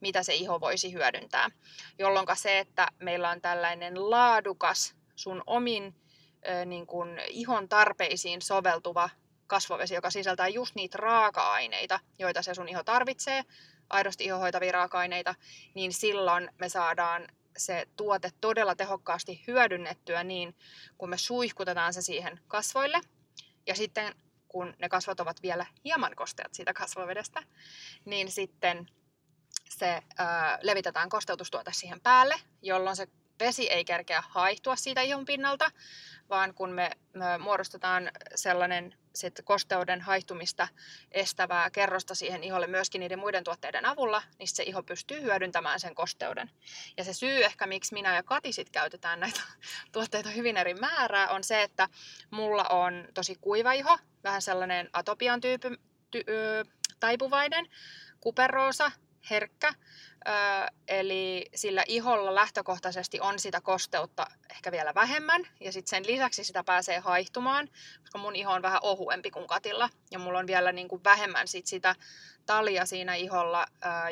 mitä 0.00 0.22
se 0.22 0.34
iho 0.34 0.60
voisi 0.60 0.92
hyödyntää. 0.92 1.50
Jolloin 1.98 2.26
se, 2.34 2.58
että 2.58 2.88
meillä 2.98 3.30
on 3.30 3.40
tällainen 3.40 4.10
laadukas 4.10 4.94
sun 5.16 5.42
omin 5.46 5.94
niin 6.66 6.86
kun 6.86 7.18
ihon 7.28 7.68
tarpeisiin 7.68 8.42
soveltuva 8.42 9.10
kasvovesi, 9.46 9.94
joka 9.94 10.10
sisältää 10.10 10.48
just 10.48 10.74
niitä 10.74 10.98
raaka-aineita, 10.98 12.00
joita 12.18 12.42
se 12.42 12.54
sun 12.54 12.68
iho 12.68 12.84
tarvitsee, 12.84 13.44
aidosti 13.90 14.24
ihohoitavia 14.24 14.72
raaka-aineita, 14.72 15.34
niin 15.74 15.92
silloin 15.92 16.50
me 16.58 16.68
saadaan 16.68 17.28
se 17.56 17.86
tuote 17.96 18.30
todella 18.40 18.74
tehokkaasti 18.74 19.44
hyödynnettyä 19.46 20.24
niin, 20.24 20.56
kun 20.98 21.10
me 21.10 21.18
suihkutetaan 21.18 21.94
se 21.94 22.02
siihen 22.02 22.40
kasvoille. 22.48 23.00
Ja 23.68 23.74
sitten 23.74 24.14
kun 24.48 24.74
ne 24.78 24.88
kasvot 24.88 25.20
ovat 25.20 25.42
vielä 25.42 25.66
hieman 25.84 26.16
kosteat 26.16 26.54
siitä 26.54 26.72
kasvovedestä, 26.74 27.42
niin 28.04 28.30
sitten 28.30 28.90
se 29.68 30.02
ää, 30.18 30.58
levitetään 30.62 31.08
kosteutustuote 31.08 31.72
siihen 31.72 32.00
päälle, 32.00 32.34
jolloin 32.62 32.96
se 32.96 33.08
vesi 33.40 33.70
ei 33.70 33.84
kerkeä 33.84 34.22
haihtua 34.28 34.76
siitä 34.76 35.02
ihon 35.02 35.24
pinnalta, 35.24 35.70
vaan 36.30 36.54
kun 36.54 36.70
me, 36.70 36.90
me 37.12 37.38
muodostetaan 37.38 38.10
sellainen 38.34 38.94
sit 39.14 39.40
kosteuden 39.44 40.00
haihtumista 40.00 40.68
estävää 41.12 41.70
kerrosta 41.70 42.14
siihen 42.14 42.44
iholle 42.44 42.66
myöskin 42.66 43.00
niiden 43.00 43.18
muiden 43.18 43.44
tuotteiden 43.44 43.86
avulla, 43.86 44.22
niin 44.38 44.48
se 44.48 44.62
iho 44.62 44.82
pystyy 44.82 45.22
hyödyntämään 45.22 45.80
sen 45.80 45.94
kosteuden. 45.94 46.50
Ja 46.96 47.04
se 47.04 47.12
syy 47.12 47.44
ehkä, 47.44 47.66
miksi 47.66 47.94
minä 47.94 48.14
ja 48.14 48.22
Kati 48.22 48.52
sit 48.52 48.70
käytetään 48.70 49.20
näitä 49.20 49.40
tuotteita 49.92 50.28
hyvin 50.28 50.56
eri 50.56 50.74
määrää, 50.74 51.28
on 51.28 51.44
se, 51.44 51.62
että 51.62 51.88
mulla 52.30 52.64
on 52.64 53.08
tosi 53.14 53.34
kuiva 53.40 53.72
iho, 53.72 53.98
vähän 54.24 54.42
sellainen 54.42 54.90
atopian 54.92 55.40
tyypy, 55.40 55.76
ty, 56.10 56.24
ö, 56.28 56.64
taipuvainen, 57.00 57.66
kuperoosa, 58.20 58.90
herkkä, 59.30 59.74
eli 60.88 61.46
sillä 61.54 61.84
iholla 61.86 62.34
lähtökohtaisesti 62.34 63.20
on 63.20 63.38
sitä 63.38 63.60
kosteutta 63.60 64.26
ehkä 64.50 64.72
vielä 64.72 64.94
vähemmän, 64.94 65.42
ja 65.60 65.72
sitten 65.72 65.90
sen 65.90 66.06
lisäksi 66.06 66.44
sitä 66.44 66.64
pääsee 66.64 66.98
haihtumaan, 66.98 67.68
koska 68.00 68.18
mun 68.18 68.36
iho 68.36 68.52
on 68.52 68.62
vähän 68.62 68.80
ohuempi 68.82 69.30
kuin 69.30 69.46
Katilla, 69.46 69.90
ja 70.10 70.18
mulla 70.18 70.38
on 70.38 70.46
vielä 70.46 70.72
niin 70.72 70.88
kuin 70.88 71.04
vähemmän 71.04 71.48
sit 71.48 71.66
sitä 71.66 71.94
talia 72.46 72.86
siinä 72.86 73.14
iholla, 73.14 73.66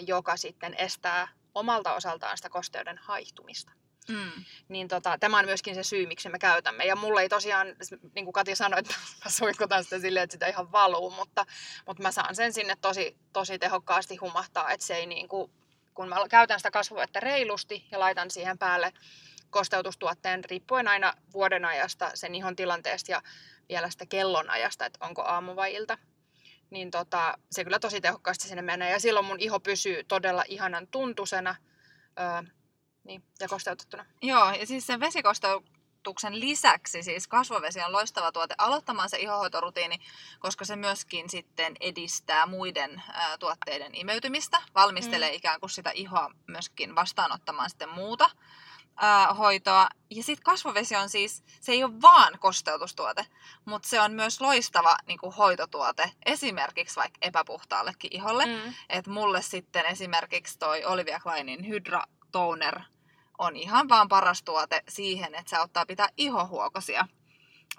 joka 0.06 0.36
sitten 0.36 0.74
estää 0.78 1.28
omalta 1.54 1.94
osaltaan 1.94 2.36
sitä 2.36 2.48
kosteuden 2.48 2.98
haihtumista. 2.98 3.72
Mm. 4.08 4.44
Niin 4.68 4.88
tota, 4.88 5.18
tämä 5.18 5.38
on 5.38 5.44
myöskin 5.44 5.74
se 5.74 5.82
syy, 5.82 6.06
miksi 6.06 6.28
me 6.28 6.38
käytämme. 6.38 6.84
Ja 6.84 6.96
mulla 6.96 7.20
ei 7.20 7.28
tosiaan, 7.28 7.66
niin 8.14 8.24
kuin 8.24 8.32
Kati 8.32 8.56
sanoi, 8.56 8.78
että 8.78 8.94
mä 9.24 9.30
suihkutan 9.30 9.84
sitä 9.84 9.98
silleen, 9.98 10.24
että 10.24 10.34
sitä 10.34 10.46
ihan 10.46 10.72
valuu, 10.72 11.10
mutta, 11.10 11.46
mutta 11.86 12.02
mä 12.02 12.10
saan 12.10 12.34
sen 12.34 12.52
sinne 12.52 12.76
tosi, 12.80 13.16
tosi 13.32 13.58
tehokkaasti 13.58 14.16
humahtaa, 14.16 14.70
että 14.70 14.86
se 14.86 14.96
ei 14.96 15.06
niin 15.06 15.28
kuin, 15.28 15.50
kun 15.94 16.08
mä 16.08 16.16
käytän 16.30 16.58
sitä 16.58 16.70
kasvuvettä 16.70 17.20
reilusti 17.20 17.86
ja 17.90 18.00
laitan 18.00 18.30
siihen 18.30 18.58
päälle 18.58 18.92
kosteutustuotteen 19.50 20.44
riippuen 20.44 20.88
aina 20.88 21.14
vuoden 21.32 21.64
ajasta, 21.64 22.10
sen 22.14 22.34
ihon 22.34 22.56
tilanteesta 22.56 23.12
ja 23.12 23.22
vielä 23.68 23.90
sitä 23.90 24.06
kellonajasta, 24.06 24.86
että 24.86 25.06
onko 25.06 25.22
aamu 25.22 25.56
vai 25.56 25.74
ilta. 25.74 25.98
Niin 26.70 26.90
tota, 26.90 27.38
se 27.50 27.64
kyllä 27.64 27.78
tosi 27.78 28.00
tehokkaasti 28.00 28.48
sinne 28.48 28.62
menee 28.62 28.90
ja 28.90 29.00
silloin 29.00 29.26
mun 29.26 29.40
iho 29.40 29.60
pysyy 29.60 30.04
todella 30.04 30.44
ihanan 30.48 30.86
tuntusena 30.86 31.54
niin, 33.06 33.22
ja 33.40 33.48
kosteutettuna. 33.48 34.06
Joo, 34.22 34.50
ja 34.50 34.66
siis 34.66 34.86
sen 34.86 35.00
vesikosteutuksen 35.00 36.40
lisäksi 36.40 37.02
siis 37.02 37.28
kasvovesi 37.28 37.80
on 37.80 37.92
loistava 37.92 38.32
tuote 38.32 38.54
aloittamaan 38.58 39.08
se 39.08 39.18
ihohoitorutiini, 39.18 39.98
koska 40.38 40.64
se 40.64 40.76
myöskin 40.76 41.30
sitten 41.30 41.76
edistää 41.80 42.46
muiden 42.46 43.02
ää, 43.12 43.38
tuotteiden 43.38 43.94
imeytymistä, 43.94 44.62
valmistelee 44.74 45.30
mm. 45.30 45.36
ikään 45.36 45.60
kuin 45.60 45.70
sitä 45.70 45.90
ihoa 45.90 46.30
myöskin 46.46 46.94
vastaanottamaan 46.94 47.70
sitten 47.70 47.88
muuta 47.88 48.30
ää, 48.96 49.34
hoitoa. 49.34 49.88
Ja 50.10 50.22
sitten 50.22 50.44
kasvovesi 50.44 50.96
on 50.96 51.08
siis, 51.08 51.44
se 51.60 51.72
ei 51.72 51.84
ole 51.84 52.02
vaan 52.02 52.38
kosteutustuote, 52.38 53.26
mutta 53.64 53.88
se 53.88 54.00
on 54.00 54.12
myös 54.12 54.40
loistava 54.40 54.96
niin 55.06 55.18
kuin 55.18 55.34
hoitotuote 55.34 56.10
esimerkiksi 56.26 56.96
vaikka 56.96 57.18
epäpuhtaallekin 57.22 58.12
iholle. 58.12 58.46
Mm. 58.46 58.74
Että 58.88 59.10
mulle 59.10 59.42
sitten 59.42 59.86
esimerkiksi 59.86 60.58
toi 60.58 60.84
Olivia 60.84 61.20
Kleinin 61.20 61.68
Hydra 61.68 62.02
Toner 62.32 62.80
on 63.38 63.56
ihan 63.56 63.88
vaan 63.88 64.08
paras 64.08 64.42
tuote 64.42 64.82
siihen, 64.88 65.34
että 65.34 65.50
se 65.50 65.56
auttaa 65.56 65.86
pitää 65.86 66.08
ihohuokosia 66.16 67.06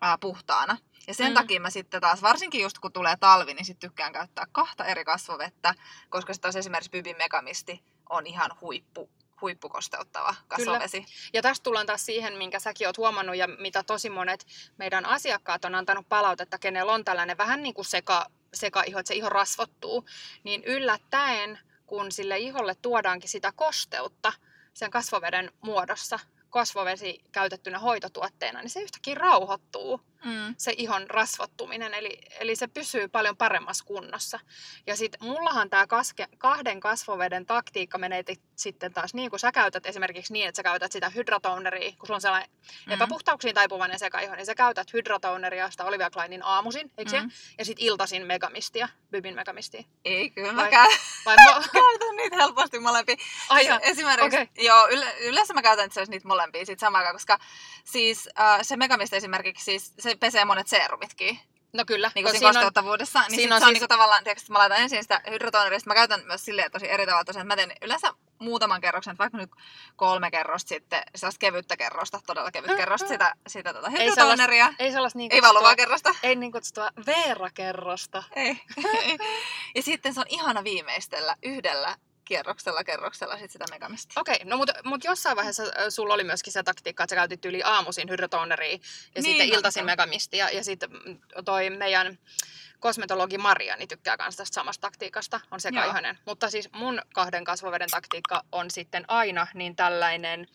ää, 0.02 0.18
puhtaana. 0.18 0.78
Ja 1.08 1.14
sen 1.14 1.32
mm. 1.32 1.34
takia 1.34 1.60
mä 1.60 1.70
sitten 1.70 2.02
taas, 2.02 2.22
varsinkin 2.22 2.62
just 2.62 2.80
kun 2.80 2.92
tulee 2.92 3.16
talvi, 3.20 3.54
niin 3.54 3.66
sitten 3.66 3.90
tykkään 3.90 4.14
käyttää 4.14 4.46
kahta 4.52 4.86
eri 4.86 5.06
kasvovettä, 5.06 5.74
koska 6.10 6.34
sitten 6.34 6.42
taas 6.42 6.56
esimerkiksi 6.56 6.92
Bybin 6.92 7.18
Megamisti 7.18 7.84
on 8.10 8.28
ihan 8.28 8.52
huippu 8.62 9.10
huippukosteuttava 9.42 10.36
kasvovesi. 10.48 11.02
Kyllä. 11.02 11.14
Ja 11.34 11.42
tästä 11.42 11.64
tullaan 11.64 11.86
taas 11.86 12.06
siihen, 12.06 12.34
minkä 12.38 12.60
säkin 12.60 12.88
oot 12.88 12.98
huomannut 12.98 13.36
ja 13.36 13.48
mitä 13.48 13.84
tosi 13.84 14.10
monet 14.10 14.46
meidän 14.78 15.06
asiakkaat 15.06 15.66
on 15.66 15.76
antanut 15.76 16.10
palautetta, 16.10 16.60
kenellä 16.60 16.94
on 16.94 17.06
tällainen 17.06 17.38
vähän 17.38 17.64
niin 17.64 17.74
kuin 17.74 17.86
seka, 17.86 18.26
sekaiho, 18.54 19.00
että 19.00 19.08
se 19.08 19.16
iho 19.16 19.30
rasvottuu, 19.30 20.06
niin 20.44 20.64
yllättäen, 20.64 21.60
kun 21.86 22.12
sille 22.12 22.38
iholle 22.38 22.76
tuodaankin 22.76 23.30
sitä 23.30 23.52
kosteutta 23.56 24.34
sen 24.78 24.92
kasvoveden 24.92 25.52
muodossa, 25.62 26.20
kasvovesi 26.50 27.20
käytettynä 27.32 27.80
hoitotuotteena, 27.80 28.62
niin 28.62 28.70
se 28.70 28.82
yhtäkkiä 28.82 29.16
rauhoittuu, 29.16 30.02
mm. 30.26 30.56
se 30.58 30.74
ihon 30.78 31.10
rasvottuminen, 31.10 31.94
eli, 31.94 32.18
eli 32.40 32.56
se 32.56 32.68
pysyy 32.68 33.08
paljon 33.08 33.38
paremmassa 33.38 33.86
kunnossa. 33.86 34.40
Ja 34.88 34.96
sitten 34.96 35.28
mullahan 35.28 35.70
tämä 35.70 35.88
kahden 36.38 36.80
kasvoveden 36.80 37.46
taktiikka 37.46 37.98
menee 37.98 38.24
t- 38.24 38.42
sitten 38.56 38.94
taas 38.94 39.14
niin, 39.14 39.30
kuin 39.30 39.40
sä 39.40 39.52
käytät 39.52 39.86
esimerkiksi 39.86 40.34
niin, 40.34 40.48
että 40.48 40.58
sä 40.60 40.64
käytät 40.64 40.92
sitä 40.92 41.10
hydratoneria, 41.10 41.92
kun 41.92 42.08
sulla 42.08 42.18
on 42.18 42.22
sellainen 42.22 42.50
mm. 42.88 42.94
epäpuhtauksiin 42.94 43.56
taipuvainen 43.56 44.00
sekaiho, 44.00 44.36
niin 44.36 44.46
sä 44.46 44.56
käytät 44.56 44.94
hydratoneria 44.94 45.72
sitä 45.72 45.86
Olivia 45.86 46.10
Kleinin 46.10 46.44
aamusin, 46.44 46.92
eikö 46.98 47.22
mm. 47.22 47.32
Ja 47.58 47.66
sitten 47.66 47.86
iltasin 47.86 48.26
megamistia, 48.26 48.90
Bybin 49.12 49.36
megamistia. 49.36 49.84
Ei, 50.06 50.30
kyllä 50.30 50.56
vai, 50.56 50.64
mä 50.64 50.70
käyn. 50.70 51.00
Vai 51.26 51.36
mo- 51.36 51.70
käytän 51.80 52.16
niitä 52.16 52.36
helposti 52.36 52.80
molempia. 52.80 53.16
Ai 53.50 53.66
siis 53.66 53.78
esimerkiksi, 53.82 54.42
okay. 54.42 54.66
joo, 54.66 54.88
yle- 54.88 55.16
yleensä 55.20 55.54
mä 55.54 55.62
käytän 55.62 55.86
itse 55.86 56.06
niitä 56.08 56.28
molempia 56.28 56.66
sit 56.66 56.80
samaan 56.80 57.14
koska 57.14 57.40
siis 57.84 58.30
äh, 58.40 58.60
se 58.62 58.78
megamista 58.78 59.16
esimerkiksi, 59.16 59.64
siis 59.64 59.94
se 60.10 60.16
pesee 60.16 60.46
monet 60.46 60.68
seerumitkin. 60.68 61.40
No 61.74 61.84
kyllä. 61.88 62.12
Niin 62.16 62.26
kuin 62.26 62.38
siinä 62.38 62.50
kosteuttavuudessa. 62.50 63.20
Niin 63.20 63.42
sit 63.42 63.50
se 63.50 63.56
on 63.56 63.62
siis... 63.62 63.80
niin 63.80 63.90
tavallaan, 63.90 64.24
tiedätkö, 64.24 64.54
mä 64.54 64.60
laitan 64.60 64.82
ensin 64.82 65.04
sitä 65.04 65.22
hydrotoneria, 65.32 65.80
mä 65.86 65.94
käytän 65.94 66.26
myös 66.26 66.46
silleen 66.46 66.72
tosi 66.72 66.90
eri 66.90 67.06
tavalla 67.06 67.24
tosiaan, 67.24 67.48
mä 67.48 67.56
teen 67.56 67.72
yleensä 67.82 68.14
muutaman 68.40 68.82
kerroksen, 68.82 69.18
vaikka 69.18 69.38
nyt 69.38 69.50
kolme 69.96 70.32
kerrosta 70.32 70.70
sitten, 70.70 71.02
sellaista 71.16 71.40
kevyttä 71.40 71.78
kerrosta, 71.78 72.20
todella 72.28 72.52
kevyt 72.52 72.72
mm, 72.72 72.78
kerrosta, 72.78 73.08
mm. 73.08 73.12
sitä, 73.12 73.34
sitä 73.48 73.74
tota 73.74 73.90
hydrotoneria. 73.90 74.74
Ei 74.80 74.92
sellaista 74.92 75.18
niin 75.18 75.34
Ei 75.34 75.42
valuvaa 75.42 75.76
kerrosta. 75.76 76.16
Ei 76.24 76.36
niin 76.36 76.52
kutsuttua 76.52 76.90
Veera-kerrosta. 77.06 78.24
Ei. 78.36 78.62
ja 79.76 79.84
sitten 79.84 80.14
se 80.14 80.20
on 80.20 80.26
ihana 80.30 80.64
viimeistellä 80.64 81.36
yhdellä 81.44 81.96
kierroksella 82.28 82.84
kerroksella 82.84 83.38
sit 83.38 83.52
sitä 83.52 83.66
megamista. 83.72 84.22
Okei, 84.22 84.36
okay, 84.36 84.50
no 84.50 84.58
mutta 84.58 84.74
mut 84.84 85.04
jossain 85.04 85.36
vaiheessa 85.36 85.64
sulla 85.90 86.14
oli 86.14 86.24
myöskin 86.24 86.54
se 86.54 86.64
taktiikka, 86.64 87.04
että 87.04 87.12
sä 87.12 87.16
käytit 87.16 87.46
yli 87.46 87.64
aamuisin 87.64 88.10
hydrotoneria 88.10 88.72
ja 88.72 88.78
niin, 89.16 89.24
sitten 89.24 89.48
iltaisin 89.48 89.86
megamistia 89.86 90.46
ja, 90.46 90.58
ja 90.58 90.64
sitten 90.64 90.90
toi 91.46 91.70
meidän 91.70 92.18
kosmetologi 92.80 93.38
Maria 93.38 93.76
niin 93.76 93.88
tykkää 93.88 94.16
myös 94.20 94.36
tästä 94.36 94.56
samasta 94.56 94.82
taktiikasta, 94.82 95.40
on 95.52 95.62
se 95.62 95.70
ihanen. 95.70 96.20
Mutta 96.26 96.50
siis 96.50 96.70
mun 96.74 97.02
kahden 97.14 97.44
kasvoveden 97.44 97.90
taktiikka 97.90 98.44
on 98.52 98.72
sitten 98.72 99.06
aina 99.08 99.48
niin 99.54 99.76
tällainen 99.76 100.48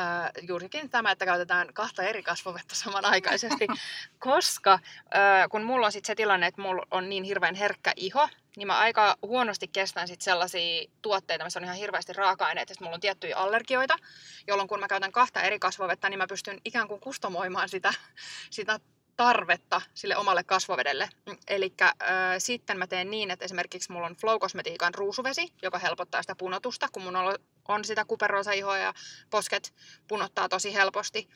äh, 0.00 0.30
juurikin 0.48 0.90
tämä, 0.90 1.10
että 1.10 1.24
käytetään 1.24 1.68
kahta 1.74 2.02
eri 2.02 2.22
kasvovettä 2.22 2.74
samanaikaisesti, 2.74 3.66
koska 4.18 4.72
äh, 4.72 4.80
kun 5.50 5.62
mulla 5.62 5.86
on 5.86 5.92
sitten 5.92 6.06
se 6.06 6.14
tilanne, 6.14 6.46
että 6.46 6.62
mulla 6.62 6.86
on 6.90 7.08
niin 7.08 7.24
hirveän 7.24 7.54
herkkä 7.54 7.92
iho, 7.96 8.28
niin 8.56 8.66
mä 8.66 8.78
aika 8.78 9.16
huonosti 9.22 9.68
kestän 9.68 10.08
sit 10.08 10.22
sellaisia 10.22 10.90
tuotteita, 11.02 11.44
missä 11.44 11.60
on 11.60 11.64
ihan 11.64 11.76
hirveästi 11.76 12.12
raaka-aineita, 12.12 12.72
että 12.72 12.84
mulla 12.84 12.94
on 12.94 13.00
tiettyjä 13.00 13.36
allergioita, 13.36 13.96
jolloin 14.46 14.68
kun 14.68 14.80
mä 14.80 14.88
käytän 14.88 15.12
kahta 15.12 15.42
eri 15.42 15.58
kasvovettä, 15.58 16.08
niin 16.08 16.18
mä 16.18 16.26
pystyn 16.26 16.60
ikään 16.64 16.88
kuin 16.88 17.00
kustomoimaan 17.00 17.68
sitä, 17.68 17.94
sitä 18.50 18.80
tarvetta 19.16 19.80
sille 19.94 20.16
omalle 20.16 20.44
kasvovedelle. 20.44 21.08
Eli 21.48 21.74
äh, 21.82 21.90
sitten 22.38 22.78
mä 22.78 22.86
teen 22.86 23.10
niin, 23.10 23.30
että 23.30 23.44
esimerkiksi 23.44 23.92
mulla 23.92 24.06
on 24.06 24.16
Flow 24.16 24.38
Cosmetiikan 24.38 24.94
ruusuvesi, 24.94 25.52
joka 25.62 25.78
helpottaa 25.78 26.22
sitä 26.22 26.34
punotusta, 26.36 26.88
kun 26.92 27.02
mun 27.02 27.16
on 27.74 27.84
sitä 27.84 28.04
kuperoosa 28.04 28.52
ihoa 28.52 28.78
ja 28.78 28.94
posket 29.30 29.74
punottaa 30.08 30.48
tosi 30.48 30.74
helposti. 30.74 31.28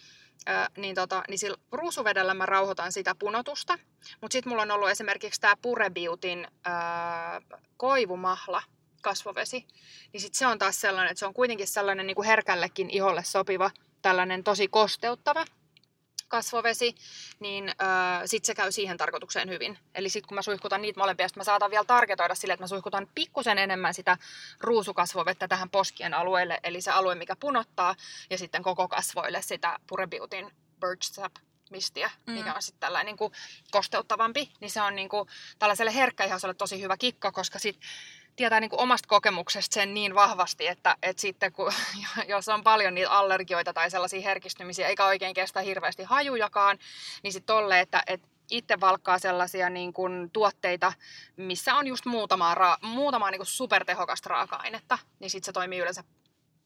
Äh, 0.48 0.68
niin, 0.76 0.94
tota, 0.94 1.22
niin 1.28 1.38
sillä 1.38 1.56
ruusuvedellä 1.72 2.34
mä 2.34 2.46
rauhoitan 2.46 2.92
sitä 2.92 3.14
punotusta. 3.18 3.78
Mutta 4.20 4.32
sitten 4.32 4.50
mulla 4.50 4.62
on 4.62 4.70
ollut 4.70 4.88
esimerkiksi 4.88 5.40
tämä 5.40 5.54
Pure 5.62 5.90
Beautyn 5.90 6.48
äh, 6.66 7.60
koivumahla, 7.76 8.62
kasvovesi, 9.02 9.66
niin 10.12 10.20
sit 10.20 10.34
se 10.34 10.46
on 10.46 10.58
taas 10.58 10.80
sellainen, 10.80 11.10
että 11.10 11.18
se 11.18 11.26
on 11.26 11.34
kuitenkin 11.34 11.66
sellainen 11.66 12.06
niin 12.06 12.14
kuin 12.14 12.26
herkällekin 12.26 12.90
iholle 12.90 13.24
sopiva, 13.24 13.70
tällainen 14.02 14.44
tosi 14.44 14.68
kosteuttava 14.68 15.44
kasvovesi, 16.34 16.94
niin 17.40 17.68
öö, 17.68 18.26
sitten 18.26 18.46
se 18.46 18.54
käy 18.54 18.72
siihen 18.72 18.96
tarkoitukseen 18.96 19.48
hyvin. 19.48 19.78
Eli 19.94 20.08
sitten 20.08 20.28
kun 20.28 20.34
mä 20.34 20.42
suihkutan 20.42 20.82
niitä 20.82 21.00
molempia, 21.00 21.26
mä 21.36 21.44
saatan 21.44 21.70
vielä 21.70 21.84
tarketoida 21.84 22.34
sille, 22.34 22.54
että 22.54 22.62
mä 22.62 22.68
suihkutan 22.68 23.08
pikkusen 23.14 23.58
enemmän 23.58 23.94
sitä 23.94 24.16
ruusukasvovettä 24.60 25.48
tähän 25.48 25.70
poskien 25.70 26.14
alueelle, 26.14 26.60
eli 26.62 26.80
se 26.80 26.90
alue, 26.90 27.14
mikä 27.14 27.36
punottaa, 27.36 27.94
ja 28.30 28.38
sitten 28.38 28.62
koko 28.62 28.88
kasvoille 28.88 29.42
sitä 29.42 29.78
Pure 29.86 30.06
Beautyn 30.06 30.50
Birch 30.80 31.12
Sap 31.12 31.32
mistiä, 31.70 32.10
mm. 32.26 32.32
mikä 32.32 32.54
on 32.54 32.62
sitten 32.62 32.80
tällainen 32.80 33.06
niin 33.06 33.16
kuin 33.16 33.32
kosteuttavampi, 33.70 34.52
niin 34.60 34.70
se 34.70 34.82
on 34.82 34.94
niin 34.94 35.08
kuin, 35.08 35.28
tällaiselle 35.58 35.94
herkkäihoiselle 35.94 36.54
tosi 36.54 36.82
hyvä 36.82 36.96
kikka, 36.96 37.32
koska 37.32 37.58
sit 37.58 37.80
tietää 38.36 38.60
niin 38.60 38.70
kuin 38.70 38.80
omasta 38.80 39.08
kokemuksesta 39.08 39.74
sen 39.74 39.94
niin 39.94 40.14
vahvasti, 40.14 40.66
että, 40.66 40.96
että 41.02 41.20
sitten 41.20 41.52
kun, 41.52 41.72
jos 42.28 42.48
on 42.48 42.64
paljon 42.64 42.94
niitä 42.94 43.10
allergioita 43.10 43.72
tai 43.72 43.90
sellaisia 43.90 44.20
herkistymisiä, 44.20 44.88
eikä 44.88 45.06
oikein 45.06 45.34
kestä 45.34 45.60
hirveästi 45.60 46.02
hajujakaan, 46.02 46.78
niin 47.22 47.32
sitten 47.32 47.56
tolle, 47.56 47.80
että, 47.80 48.02
että 48.06 48.28
itse 48.50 48.80
valkkaa 48.80 49.18
sellaisia 49.18 49.70
niin 49.70 49.92
kuin, 49.92 50.30
tuotteita, 50.30 50.92
missä 51.36 51.74
on 51.74 51.86
just 51.86 52.04
muutamaa, 52.06 52.54
ra- 52.54 52.86
muutamaa 52.86 53.30
niin 53.30 53.38
kuin 53.38 53.46
supertehokasta 53.46 54.28
raaka-ainetta, 54.28 54.98
niin 55.18 55.30
sitten 55.30 55.46
se 55.46 55.52
toimii 55.52 55.78
yleensä 55.78 56.04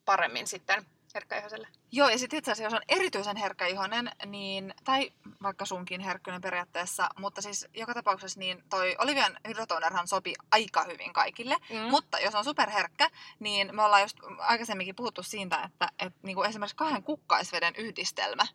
paremmin 0.04 0.46
sitten 0.46 0.86
herkkäihoiselle. 1.14 1.68
Joo, 1.92 2.08
ja 2.08 2.18
sitten 2.18 2.38
itse 2.38 2.52
asiassa, 2.52 2.76
jos 2.76 2.82
on 2.82 2.96
erityisen 2.96 3.36
herkkäihoinen, 3.36 4.10
niin, 4.26 4.74
tai 4.84 5.12
vaikka 5.42 5.64
sunkin 5.64 6.00
herkkyinen 6.00 6.40
periaatteessa, 6.40 7.08
mutta 7.18 7.42
siis 7.42 7.66
joka 7.74 7.94
tapauksessa 7.94 8.40
niin 8.40 8.64
toi 8.70 8.96
Olivian 8.98 9.38
hydrotonerhan 9.48 10.08
sopii 10.08 10.34
aika 10.50 10.84
hyvin 10.84 11.12
kaikille, 11.12 11.56
mm. 11.70 11.90
mutta 11.90 12.18
jos 12.18 12.34
on 12.34 12.44
superherkkä, 12.44 13.10
niin 13.38 13.76
me 13.76 13.82
ollaan 13.82 14.02
just 14.02 14.16
aikaisemminkin 14.38 14.94
puhuttu 14.94 15.22
siitä, 15.22 15.62
että, 15.62 15.88
että 15.98 16.18
niin 16.22 16.36
kuin 16.36 16.48
esimerkiksi 16.48 16.76
kahden 16.76 17.02
kukkaisveden 17.02 17.74
yhdistelmä 17.76 18.46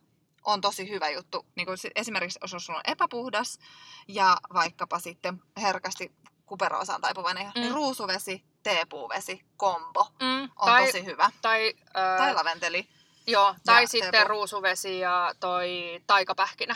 on 0.43 0.61
tosi 0.61 0.89
hyvä 0.89 1.09
juttu. 1.09 1.45
Niin 1.55 1.65
kuin 1.65 1.77
esimerkiksi 1.95 2.39
jos 2.41 2.65
sulla 2.65 2.79
on 2.79 2.91
epäpuhdas 2.91 3.59
ja 4.07 4.37
vaikkapa 4.53 4.99
sitten 4.99 5.41
herkästi 5.61 6.11
kuperoosaan 6.45 7.01
taipuvainen, 7.01 7.51
mm. 7.55 7.61
niin 7.61 7.73
ruusuvesi, 7.73 8.43
teepuuvesi, 8.63 9.45
kombo 9.57 10.07
mm. 10.21 10.43
on 10.43 10.49
tai, 10.65 10.85
tosi 10.85 11.05
hyvä. 11.05 11.29
Tai, 11.41 11.73
äh, 11.97 12.17
tai 12.17 12.33
laventeli. 12.33 12.87
Joo, 13.27 13.55
tai 13.65 13.87
sitten 13.87 14.11
teepuu. 14.11 14.29
ruusuvesi 14.29 14.99
ja 14.99 15.33
toi 15.39 16.01
taikapähkinä. 16.07 16.75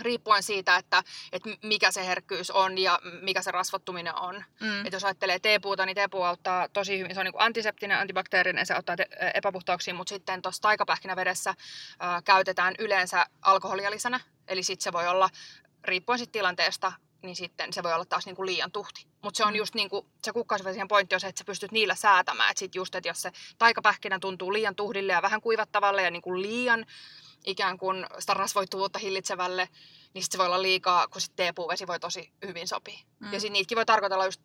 Riippuen 0.00 0.42
siitä, 0.42 0.76
että, 0.76 1.02
että 1.32 1.50
mikä 1.62 1.90
se 1.90 2.06
herkkyys 2.06 2.50
on 2.50 2.78
ja 2.78 2.98
mikä 3.22 3.42
se 3.42 3.50
rasvattuminen 3.50 4.14
on. 4.14 4.44
Mm. 4.60 4.86
Et 4.86 4.92
jos 4.92 5.04
ajattelee 5.04 5.38
teepuuta, 5.38 5.86
niin 5.86 5.94
teepuu 5.94 6.22
auttaa 6.22 6.68
tosi 6.68 6.98
hyvin. 6.98 7.14
Se 7.14 7.20
on 7.20 7.24
niin 7.24 7.32
kuin 7.32 7.42
antiseptinen, 7.42 7.98
antibakteerinen, 7.98 8.66
se 8.66 8.74
auttaa 8.74 8.96
te- 8.96 9.08
epäpuhtauksiin, 9.34 9.96
mutta 9.96 10.08
sitten 10.08 10.42
tuossa 10.42 10.62
taikapähkinävedessä 10.62 11.50
äh, 11.50 12.24
käytetään 12.24 12.74
yleensä 12.78 13.26
alkoholia 13.42 13.90
lisänä. 13.90 14.20
Eli 14.48 14.62
sitten 14.62 14.84
se 14.84 14.92
voi 14.92 15.08
olla, 15.08 15.30
riippuen 15.84 16.18
sit 16.18 16.32
tilanteesta, 16.32 16.92
niin 17.22 17.36
sitten 17.36 17.72
se 17.72 17.82
voi 17.82 17.92
olla 17.92 18.04
taas 18.04 18.26
niin 18.26 18.36
kuin 18.36 18.46
liian 18.46 18.72
tuhti. 18.72 19.06
Mutta 19.22 19.36
se 19.38 19.44
on 19.44 19.52
Mm. 19.52 19.56
just 19.56 19.74
niin 19.74 19.90
kuin, 19.90 20.06
se 20.24 20.32
kukkasvesien 20.32 20.88
pointti 20.88 21.14
on 21.14 21.20
se, 21.20 21.26
että 21.26 21.38
sä 21.38 21.44
pystyt 21.44 21.72
niillä 21.72 21.94
säätämään. 21.94 22.50
Että 22.50 22.58
sit 22.58 22.74
just, 22.74 22.94
että 22.94 23.08
jos 23.08 23.22
se 23.22 23.32
taikapähkinä 23.58 24.18
tuntuu 24.18 24.52
liian 24.52 24.74
tuhdille 24.74 25.12
ja 25.12 25.22
vähän 25.22 25.40
kuivattavalle 25.40 26.02
ja 26.02 26.10
niin 26.10 26.22
kuin 26.22 26.42
liian 26.42 26.86
ikään 27.46 27.78
kuin 27.78 28.06
sitä 28.18 28.34
rasvoittuvuutta 28.34 28.98
hillitsevälle, 28.98 29.68
niin 30.14 30.22
sit 30.22 30.32
se 30.32 30.38
voi 30.38 30.46
olla 30.46 30.62
liikaa, 30.62 31.08
kun 31.08 31.20
sitten 31.20 31.36
teepuuvesi 31.36 31.86
voi 31.86 32.00
tosi 32.00 32.32
hyvin 32.46 32.68
sopia. 32.68 32.98
Mm. 33.18 33.32
Ja 33.32 33.40
sitten 33.40 33.52
niitäkin 33.52 33.76
voi 33.76 33.86
tarkoitella 33.86 34.24
just, 34.24 34.40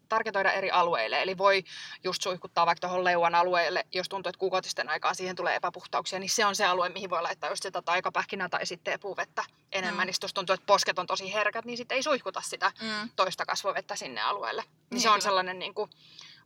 eri 0.55 0.71
alueille. 0.71 1.21
Eli 1.21 1.37
voi 1.37 1.63
just 2.03 2.21
suihkuttaa 2.21 2.65
vaikka 2.65 2.87
tuohon 2.87 3.03
leuan 3.03 3.35
alueelle, 3.35 3.85
jos 3.93 4.09
tuntuu, 4.09 4.29
että 4.29 4.39
kuukautisten 4.39 4.89
aikaa 4.89 5.13
siihen 5.13 5.35
tulee 5.35 5.55
epäpuhtauksia, 5.55 6.19
niin 6.19 6.29
se 6.29 6.45
on 6.45 6.55
se 6.55 6.65
alue, 6.65 6.89
mihin 6.89 7.09
voi 7.09 7.21
laittaa 7.21 7.49
just 7.49 7.63
sitä 7.63 7.81
taikapähkinää 7.81 8.49
tai 8.49 8.65
sitten 8.65 8.91
teepuuvettä 8.91 9.43
enemmän. 9.71 10.05
Mm. 10.05 10.07
Niin 10.07 10.15
jos 10.21 10.33
tuntuu, 10.33 10.53
että 10.53 10.65
posket 10.65 10.99
on 10.99 11.07
tosi 11.07 11.33
herkät, 11.33 11.65
niin 11.65 11.77
sitten 11.77 11.95
ei 11.95 12.03
suihkuta 12.03 12.41
sitä 12.41 12.71
Mm. 12.81 13.09
toista 13.15 13.45
kasvovettä 13.45 13.95
sinne 13.95 14.21
alueelle. 14.21 14.61
Niin, 14.61 14.71
Niin, 14.91 15.01
se 15.01 15.09
on 15.09 15.13
kyllä. 15.13 15.23
sellainen 15.23 15.59
niin 15.59 15.73
kuin, 15.73 15.89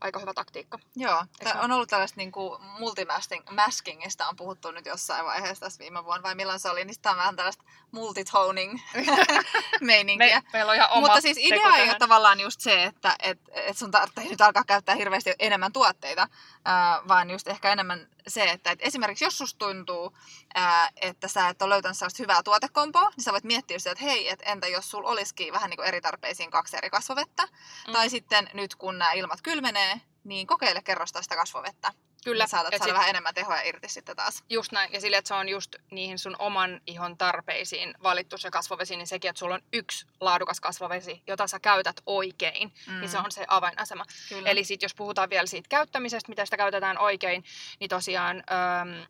aika 0.01 0.19
hyvä 0.19 0.33
taktiikka. 0.33 0.79
Joo, 0.95 1.25
tää 1.43 1.61
on 1.61 1.71
ollut 1.71 1.89
tällaista 1.89 2.17
niin 2.17 2.31
kuin 2.31 2.61
multimaskingista 2.63 4.27
on 4.27 4.35
puhuttu 4.35 4.71
nyt 4.71 4.85
jossain 4.85 5.25
vaiheessa 5.25 5.65
tässä 5.65 5.79
viime 5.79 6.05
vuonna, 6.05 6.23
vai 6.23 6.35
milloin 6.35 6.59
se 6.59 6.69
oli, 6.69 6.85
niin 6.85 6.93
sitä 6.93 7.11
on 7.11 7.17
vähän 7.17 7.35
tällaista 7.35 7.63
multitoning 7.91 8.79
meininkiä. 9.81 10.39
Me, 10.39 10.49
meillä 10.53 10.69
on 10.69 10.75
ihan 10.75 10.89
oma 10.91 11.01
Mutta 11.01 11.21
siis 11.21 11.37
idea 11.39 11.75
ei 11.75 11.89
ole 11.89 11.99
tavallaan 11.99 12.39
just 12.39 12.61
se, 12.61 12.83
että 12.83 13.15
et, 13.19 13.39
et 13.53 13.77
sun 13.77 13.91
tarvitsee 13.91 14.23
nyt 14.23 14.41
alkaa 14.41 14.63
käyttää 14.63 14.95
hirveästi 14.95 15.33
enemmän 15.39 15.73
tuotteita, 15.73 16.27
ää, 16.65 17.01
vaan 17.07 17.29
just 17.29 17.47
ehkä 17.47 17.71
enemmän 17.71 18.07
se, 18.27 18.43
että 18.43 18.71
et 18.71 18.79
esimerkiksi 18.81 19.25
jos 19.25 19.37
susta 19.37 19.65
tuntuu, 19.65 20.17
ää, 20.55 20.89
että 20.95 21.27
sä 21.27 21.49
et 21.49 21.61
ole 21.61 21.69
löytänyt 21.69 21.97
sellaista 21.97 22.23
hyvää 22.23 22.43
tuotekompoa, 22.43 23.09
niin 23.09 23.23
sä 23.23 23.31
voit 23.31 23.43
miettiä 23.43 23.79
sitä, 23.79 23.91
että 23.91 24.03
hei, 24.03 24.29
et 24.29 24.39
entä 24.45 24.67
jos 24.67 24.91
sulla 24.91 25.09
olisikin 25.09 25.53
vähän 25.53 25.69
niin 25.69 25.77
kuin 25.77 25.87
eri 25.87 26.01
tarpeisiin 26.01 26.51
kaksi 26.51 26.77
eri 26.77 26.89
kasvovettä, 26.89 27.47
Mm. 27.87 27.93
tai 27.93 28.09
sitten 28.09 28.49
nyt 28.53 28.75
kun 28.75 28.97
nämä 28.97 29.11
ilmat 29.11 29.41
kylmenee, 29.41 29.90
niin 30.23 30.47
kokeile 30.47 30.81
kerrosta 30.81 31.21
sitä 31.21 31.35
kasvovettä. 31.35 31.93
Kyllä, 32.23 32.43
Niin 32.43 32.49
saatat 32.49 32.71
saada 32.71 32.83
sit- 32.83 32.93
vähän 32.93 33.09
enemmän 33.09 33.33
tehoja 33.33 33.61
irti 33.61 33.89
sitten 33.89 34.15
taas. 34.15 34.43
Just 34.49 34.71
näin. 34.71 34.93
Ja 34.93 35.01
sille, 35.01 35.17
että 35.17 35.27
se 35.27 35.33
on 35.33 35.49
just 35.49 35.75
niihin 35.91 36.19
sun 36.19 36.35
oman 36.39 36.81
ihon 36.87 37.17
tarpeisiin 37.17 37.93
valittu 38.03 38.37
se 38.37 38.51
kasvovesi, 38.51 38.95
niin 38.95 39.07
sekin, 39.07 39.29
että 39.29 39.39
sulla 39.39 39.55
on 39.55 39.61
yksi 39.73 40.05
laadukas 40.19 40.59
kasvovesi, 40.59 41.23
jota 41.27 41.47
sä 41.47 41.59
käytät 41.59 41.95
oikein, 42.05 42.73
mm. 42.87 42.99
niin 42.99 43.09
se 43.09 43.17
on 43.17 43.31
se 43.31 43.45
avainasema. 43.47 44.05
Kyllä. 44.29 44.49
Eli 44.49 44.63
sitten 44.63 44.85
jos 44.85 44.95
puhutaan 44.95 45.29
vielä 45.29 45.45
siitä 45.45 45.69
käyttämisestä, 45.69 46.29
miten 46.29 46.47
sitä 46.47 46.57
käytetään 46.57 46.97
oikein, 46.97 47.43
niin 47.79 47.89
tosiaan 47.89 48.37
äm, 48.37 49.05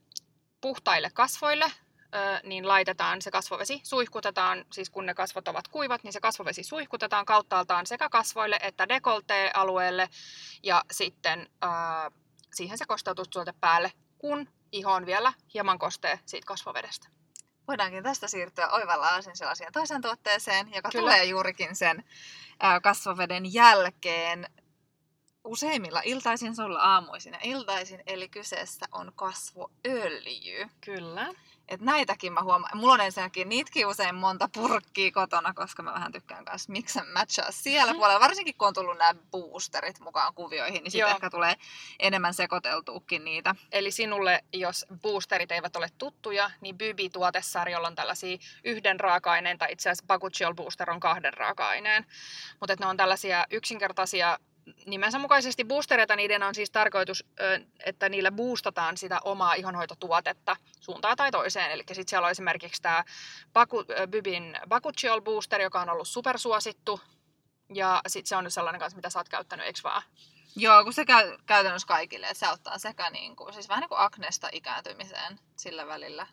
puhtaille 0.61 1.09
kasvoille 1.13 1.71
niin 2.43 2.67
laitetaan 2.67 3.21
se 3.21 3.31
kasvovesi, 3.31 3.81
suihkutetaan, 3.83 4.65
siis 4.71 4.89
kun 4.89 5.05
ne 5.05 5.13
kasvot 5.13 5.47
ovat 5.47 5.67
kuivat, 5.67 6.03
niin 6.03 6.13
se 6.13 6.19
kasvovesi 6.19 6.63
suihkutetaan 6.63 7.25
kauttaaltaan 7.25 7.85
sekä 7.85 8.09
kasvoille 8.09 8.59
että 8.61 8.89
dekoltee-alueelle 8.89 10.09
ja 10.63 10.83
sitten 10.91 11.49
ää, 11.61 12.11
siihen 12.53 12.77
se 12.77 12.85
kosteutustuote 12.85 13.53
päälle, 13.59 13.91
kun 14.17 14.49
iho 14.71 14.91
on 14.91 15.05
vielä 15.05 15.33
hieman 15.53 15.79
kostee 15.79 16.19
siitä 16.25 16.45
kasvovedestä. 16.45 17.07
Voidaankin 17.67 18.03
tästä 18.03 18.27
siirtyä 18.27 18.69
oivalla 18.69 19.21
sellaiseen 19.33 19.73
toiseen 19.73 20.01
tuotteeseen, 20.01 20.73
joka 20.75 20.89
Kyllä. 20.89 21.01
tulee 21.01 21.25
juurikin 21.25 21.75
sen 21.75 22.03
ää, 22.59 22.79
kasvoveden 22.79 23.53
jälkeen. 23.53 24.47
Useimmilla 25.43 26.01
iltaisin, 26.05 26.55
sulla 26.55 26.79
aamuisin 26.79 27.33
ja 27.33 27.39
iltaisin, 27.43 28.03
eli 28.05 28.29
kyseessä 28.29 28.85
on 28.91 29.11
kasvoöljy. 29.15 30.69
Kyllä. 30.85 31.33
Et 31.71 31.81
näitäkin 31.81 32.33
mä 32.33 32.43
huomaan. 32.43 32.77
Mulla 32.77 32.93
on 32.93 33.01
ensinnäkin 33.01 33.49
niitäkin 33.49 33.87
usein 33.87 34.15
monta 34.15 34.49
purkkia 34.53 35.11
kotona, 35.11 35.53
koska 35.53 35.83
mä 35.83 35.93
vähän 35.93 36.11
tykkään 36.11 36.45
kanssa 36.45 36.71
mix 36.71 36.97
and 36.97 37.13
matchaa 37.13 37.51
siellä 37.51 37.93
puolella. 37.93 38.19
Varsinkin 38.19 38.55
kun 38.57 38.67
on 38.67 38.73
tullut 38.73 38.97
nämä 38.97 39.15
boosterit 39.31 39.99
mukaan 39.99 40.33
kuvioihin, 40.33 40.83
niin 40.83 40.91
sitten 40.91 41.09
ehkä 41.09 41.29
tulee 41.29 41.55
enemmän 41.99 42.33
sekoiteltuukin 42.33 43.25
niitä. 43.25 43.55
Eli 43.71 43.91
sinulle, 43.91 44.43
jos 44.53 44.85
boosterit 45.01 45.51
eivät 45.51 45.75
ole 45.75 45.89
tuttuja, 45.97 46.51
niin 46.61 46.77
Bybi-tuotesarjolla 46.77 47.87
on 47.87 47.95
tällaisia 47.95 48.37
yhden 48.63 48.99
raaka-aineen, 48.99 49.57
tai 49.57 49.71
itse 49.71 49.89
asiassa 49.89 50.07
Bakuchiol 50.07 50.53
Booster 50.53 50.91
on 50.91 50.99
kahden 50.99 51.33
raaka-aineen. 51.33 52.05
Mutta 52.59 52.75
ne 52.79 52.85
on 52.85 52.97
tällaisia 52.97 53.45
yksinkertaisia 53.51 54.39
nimensä 54.85 55.19
mukaisesti 55.19 55.65
boostereita, 55.65 56.15
niiden 56.15 56.43
on 56.43 56.55
siis 56.55 56.71
tarkoitus, 56.71 57.25
että 57.85 58.09
niillä 58.09 58.31
boostataan 58.31 58.97
sitä 58.97 59.19
omaa 59.23 59.53
ihonhoitotuotetta 59.53 60.55
suuntaan 60.79 61.17
tai 61.17 61.31
toiseen. 61.31 61.71
Eli 61.71 61.83
sitten 61.87 62.09
siellä 62.09 62.25
on 62.25 62.31
esimerkiksi 62.31 62.81
tämä 62.81 63.03
Baku, 63.53 63.85
Bybin 64.09 64.59
Bakuchiol 64.67 65.21
Booster, 65.21 65.61
joka 65.61 65.81
on 65.81 65.89
ollut 65.89 66.07
supersuosittu. 66.07 67.01
Ja 67.73 68.01
sitten 68.07 68.27
se 68.27 68.35
on 68.35 68.43
nyt 68.43 68.53
sellainen 68.53 68.79
kanssa, 68.79 68.95
mitä 68.95 69.09
sä 69.09 69.19
oot 69.19 69.29
käyttänyt, 69.29 69.65
eikö 69.65 69.79
vaan? 69.83 70.03
Joo, 70.55 70.83
kun 70.83 70.93
se 70.93 71.05
käy 71.05 71.37
käytännössä 71.45 71.87
kaikille, 71.87 72.27
että 72.27 72.39
se 72.39 72.45
auttaa 72.45 72.77
sekä 72.77 73.09
niin 73.09 73.35
kuin, 73.35 73.53
siis 73.53 73.69
vähän 73.69 73.81
niin 73.81 73.89
kuin 73.89 73.99
aknesta 73.99 74.49
ikääntymiseen 74.51 75.39
sillä 75.55 75.87
välillä. 75.87 76.27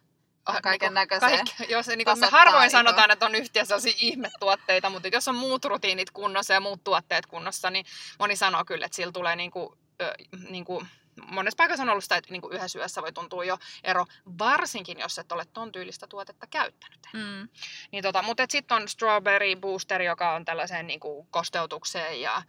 Kaiken 0.63 0.87
niinku 0.87 0.95
näköiseen. 0.95 1.45
Kaikki, 1.47 1.73
jos, 1.73 1.87
niin 1.87 2.05
kuin 2.05 2.19
me 2.19 2.27
harvoin 2.27 2.71
sanotaan, 2.71 3.11
että 3.11 3.27
on 3.27 3.35
yhtiä 3.35 3.65
sellaisia 3.65 3.93
ihmetuotteita, 3.97 4.91
mutta 4.91 5.09
jos 5.09 5.29
on 5.29 5.35
muut 5.35 5.65
rutiinit 5.65 6.11
kunnossa 6.11 6.55
ja 6.55 6.61
muut 6.61 6.85
tuotteet 6.85 7.27
kunnossa, 7.27 7.71
niin 7.71 7.87
moni 8.19 8.37
sanoo 8.37 8.65
kyllä, 8.65 8.87
että 8.87 8.97
sillä 8.97 9.13
tulee 9.13 9.37
niin 9.37 9.51
kuin, 9.51 9.69
ö, 10.03 10.15
niin 10.49 10.65
kuin, 10.65 10.89
monessa 11.27 11.57
paikassa 11.57 11.83
on 11.83 11.89
ollut 11.89 12.05
sitä, 12.05 12.17
että 12.17 12.33
niin 12.33 12.43
kuin 12.43 12.53
yhdessä 12.53 12.79
yössä 12.79 13.03
voi 13.03 13.13
tuntua 13.13 13.45
jo 13.45 13.59
ero, 13.85 14.07
varsinkin 14.39 14.99
jos 14.99 15.19
et 15.19 15.33
ole 15.33 15.45
ton 15.53 15.73
tyylistä 15.73 16.07
tuotetta 16.07 16.47
käyttänyt. 16.47 17.01
Mm. 17.13 17.49
Niin 17.93 18.03
tota, 18.03 18.23
mutta 18.23 18.45
sitten 18.49 18.77
on 18.77 18.89
Strawberry 18.89 19.57
Booster, 19.57 20.03
joka 20.03 20.33
on 20.33 20.45
tällaiseen 20.45 20.87
niin 20.87 21.01
kuin 21.01 21.27
kosteutukseen 21.31 22.21
ja, 22.21 22.43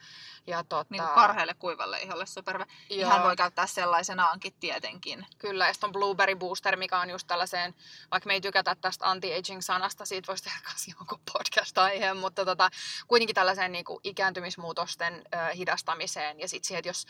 ja 0.48 0.64
tota, 0.64 0.86
Niin 0.90 1.04
kuin 1.04 1.16
karheelle 1.16 1.54
kuivalle 1.54 2.02
iholle 2.02 2.26
supervä. 2.26 2.66
joo. 2.90 3.00
Ihan 3.00 3.24
voi 3.24 3.36
käyttää 3.36 3.68
sellaisenaankin 3.68 4.54
tietenkin. 4.60 5.26
Kyllä, 5.38 5.68
ja 5.68 5.74
sitten 5.74 5.88
on 5.88 5.92
Blueberry 5.92 6.36
Booster, 6.36 6.76
mikä 6.78 7.00
on 7.00 7.10
just 7.10 7.28
tällaiseen, 7.28 7.76
vaikka 8.12 8.28
me 8.28 8.34
ei 8.34 8.42
tykätä 8.42 8.76
tästä 8.82 9.10
anti-aging-sanasta, 9.10 10.06
siitä 10.06 10.28
voisi 10.28 10.44
tehdä 10.44 10.58
myös 10.68 10.88
jonkun 10.88 11.20
podcast-aiheen, 11.34 12.18
mutta 12.18 12.46
tota, 12.46 12.70
kuitenkin 13.08 13.36
tällaiseen 13.36 13.72
niin 13.72 13.86
kuin 13.86 14.00
ikääntymismuutosten 14.04 15.14
ö, 15.14 15.54
hidastamiseen. 15.56 16.40
Ja 16.40 16.48
sitten 16.48 16.68
siihen, 16.68 16.80
että 16.80 16.90
jos 16.90 17.06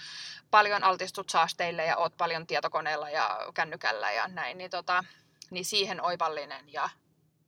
paljon 0.51 0.83
altistut 0.83 1.29
saasteille 1.49 1.85
ja 1.85 1.97
oot 1.97 2.17
paljon 2.17 2.47
tietokoneella 2.47 3.09
ja 3.09 3.39
kännykällä 3.53 4.11
ja 4.11 4.27
näin, 4.27 4.57
niin, 4.57 4.69
tota, 4.71 5.03
niin 5.51 5.65
siihen 5.65 6.01
oivallinen. 6.01 6.73
Ja 6.73 6.89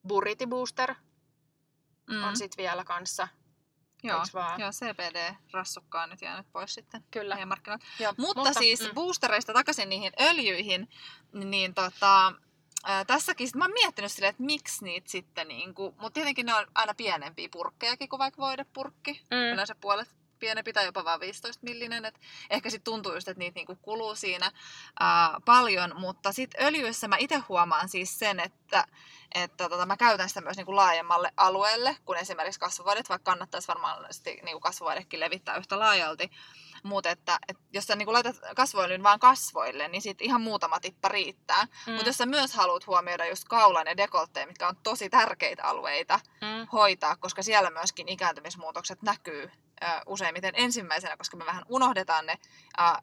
Burriti 0.07 0.47
Booster 0.47 0.95
Mm. 2.09 2.23
on 2.23 2.37
sitten 2.37 2.63
vielä 2.63 2.83
kanssa. 2.83 3.27
Joo, 4.03 4.17
eiks 4.19 4.33
vaan? 4.33 4.59
joo 4.59 4.69
CBD-rassukka 4.71 6.03
on 6.03 6.09
nyt 6.09 6.21
jäänyt 6.21 6.51
pois 6.51 6.73
sitten 6.73 7.03
Kyllä. 7.11 7.35
meidän 7.35 7.47
markkinoilta. 7.47 7.85
Joo, 7.99 8.13
Mutta, 8.17 8.43
mutta 8.43 8.59
siis 8.59 8.81
mm. 8.81 8.93
boostereista 8.93 9.53
takaisin 9.53 9.89
niihin 9.89 10.13
öljyihin, 10.21 10.89
niin 11.33 11.73
tota, 11.73 12.33
ää, 12.83 13.05
tässäkin 13.05 13.47
sit 13.47 13.55
mä 13.55 13.63
oon 13.63 13.73
miettinyt 13.73 14.11
silleen, 14.11 14.29
että 14.29 14.43
miksi 14.43 14.83
niitä 14.85 15.11
sitten 15.11 15.47
niinku, 15.47 15.83
mutta 15.91 16.11
tietenkin 16.11 16.45
ne 16.45 16.53
on 16.53 16.67
aina 16.75 16.93
pienempiä 16.93 17.49
purkkejakin 17.51 18.09
kuin 18.09 18.19
vaikka 18.19 18.41
voidepurkki. 18.41 19.21
Mm. 19.31 19.53
Yleensä 19.53 19.75
puolet 19.81 20.15
pienempi 20.41 20.73
tai 20.73 20.85
jopa 20.85 21.05
vaan 21.05 21.19
15 21.19 21.65
millinen. 21.65 22.05
Et 22.05 22.19
ehkä 22.49 22.69
sitten 22.69 22.91
tuntuu 22.91 23.13
just, 23.13 23.27
että 23.27 23.39
niitä 23.39 23.55
niinku 23.55 23.75
kuluu 23.75 24.15
siinä 24.15 24.51
ää, 24.99 25.37
paljon, 25.45 25.93
mutta 25.99 26.31
sitten 26.31 26.65
öljyissä 26.65 27.07
mä 27.07 27.17
itse 27.19 27.37
huomaan 27.49 27.89
siis 27.89 28.19
sen, 28.19 28.39
että, 28.39 28.87
että 29.35 29.69
tota, 29.69 29.85
mä 29.85 29.97
käytän 29.97 30.29
sitä 30.29 30.41
myös 30.41 30.57
niinku 30.57 30.75
laajemmalle 30.75 31.31
alueelle 31.37 31.97
kuin 32.05 32.19
esimerkiksi 32.19 32.59
kasvovoidet, 32.59 33.09
vaikka 33.09 33.31
kannattaisi 33.31 33.67
varmaan 33.67 34.05
niinku 34.43 34.59
kasvovoidekin 34.59 35.19
levittää 35.19 35.57
yhtä 35.57 35.79
laajalti. 35.79 36.31
Mutta 36.83 37.09
että, 37.09 37.39
että 37.47 37.63
jos 37.73 37.85
sä 37.85 37.95
niinku 37.95 38.13
laitat 38.13 38.35
kasvoöljyn 38.55 39.03
vaan 39.03 39.19
kasvoille, 39.19 39.87
niin 39.87 40.01
sit 40.01 40.21
ihan 40.21 40.41
muutama 40.41 40.79
tippa 40.79 41.07
riittää. 41.07 41.67
Mm. 41.87 41.93
Mutta 41.93 42.09
jos 42.09 42.17
sä 42.17 42.25
myös 42.25 42.53
haluat 42.53 42.87
huomioida 42.87 43.25
just 43.25 43.43
kaulan 43.49 43.87
ja 43.87 43.97
dekoltteen, 43.97 44.47
mitkä 44.47 44.67
on 44.67 44.75
tosi 44.83 45.09
tärkeitä 45.09 45.63
alueita 45.63 46.19
mm. 46.41 46.67
hoitaa, 46.71 47.15
koska 47.15 47.43
siellä 47.43 47.69
myöskin 47.69 48.09
ikääntymismuutokset 48.09 49.01
näkyy 49.01 49.51
ö, 49.83 49.85
useimmiten 50.05 50.53
ensimmäisenä, 50.57 51.17
koska 51.17 51.37
me 51.37 51.45
vähän 51.45 51.65
unohdetaan 51.69 52.25
ne 52.25 52.37
ä, 52.79 52.87
ä, 52.87 53.01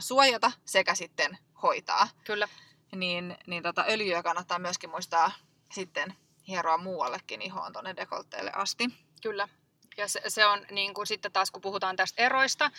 suojata 0.00 0.52
sekä 0.64 0.94
sitten 0.94 1.38
hoitaa. 1.62 2.08
Kyllä. 2.24 2.48
Niin, 2.96 3.36
niin 3.46 3.62
tota 3.62 3.84
öljyä 3.88 4.22
kannattaa 4.22 4.58
myöskin 4.58 4.90
muistaa 4.90 5.32
sitten 5.72 6.14
hieroa 6.48 6.78
muuallekin 6.78 7.42
ihoon 7.42 7.72
tuonne 7.72 7.96
dekoltteelle 7.96 8.52
asti. 8.54 8.84
Kyllä. 9.22 9.48
Ja 9.98 10.08
se, 10.08 10.20
se 10.28 10.46
on 10.46 10.66
niin 10.70 10.94
kuin 10.94 11.06
sitten 11.06 11.32
taas, 11.32 11.50
kun 11.50 11.62
puhutaan 11.62 11.96
tästä 11.96 12.22
eroista, 12.22 12.70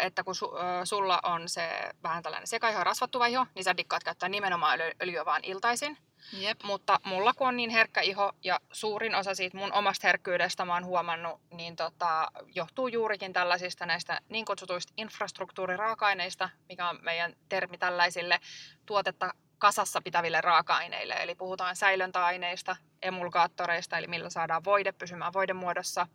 että 0.00 0.24
kun 0.24 0.34
su, 0.34 0.50
sulla 0.84 1.20
on 1.22 1.48
se 1.48 1.90
vähän 2.02 2.22
tällainen 2.22 2.46
sekaiho 2.46 2.78
ja 2.78 2.84
rasvattuva 2.84 3.26
iho, 3.26 3.46
niin 3.54 3.64
sä 3.64 3.76
dikkaat 3.76 4.04
käyttää 4.04 4.28
nimenomaan 4.28 4.80
öljy- 4.80 4.94
öljyä 5.02 5.24
vaan 5.24 5.44
iltaisin. 5.44 5.98
Jep. 6.32 6.62
Mutta 6.62 7.00
mulla 7.04 7.34
kun 7.34 7.48
on 7.48 7.56
niin 7.56 7.70
herkkä 7.70 8.00
iho 8.00 8.32
ja 8.44 8.60
suurin 8.72 9.14
osa 9.14 9.34
siitä 9.34 9.56
mun 9.56 9.72
omasta 9.72 10.06
herkkyydestä 10.06 10.64
mä 10.64 10.74
oon 10.74 10.84
huomannut, 10.84 11.40
niin 11.50 11.76
tota, 11.76 12.28
johtuu 12.54 12.88
juurikin 12.88 13.32
tällaisista 13.32 13.86
näistä 13.86 14.20
niin 14.28 14.44
kutsutuista 14.44 14.92
infrastruktuuriraaka-aineista, 14.96 16.50
mikä 16.68 16.88
on 16.88 16.98
meidän 17.02 17.36
termi 17.48 17.78
tällaisille 17.78 18.40
tuotetta 18.86 19.34
kasassa 19.62 20.00
pitäville 20.00 20.40
raaka-aineille. 20.40 21.14
Eli 21.14 21.34
puhutaan 21.34 21.76
säilöntäaineista, 21.76 22.76
emulgaattoreista, 23.02 23.98
eli 23.98 24.06
millä 24.06 24.30
saadaan 24.30 24.64
voide 24.64 24.92
pysymään 24.92 25.32
voidemuodossa, 25.32 26.06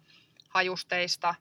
hajusteista, 0.49 1.35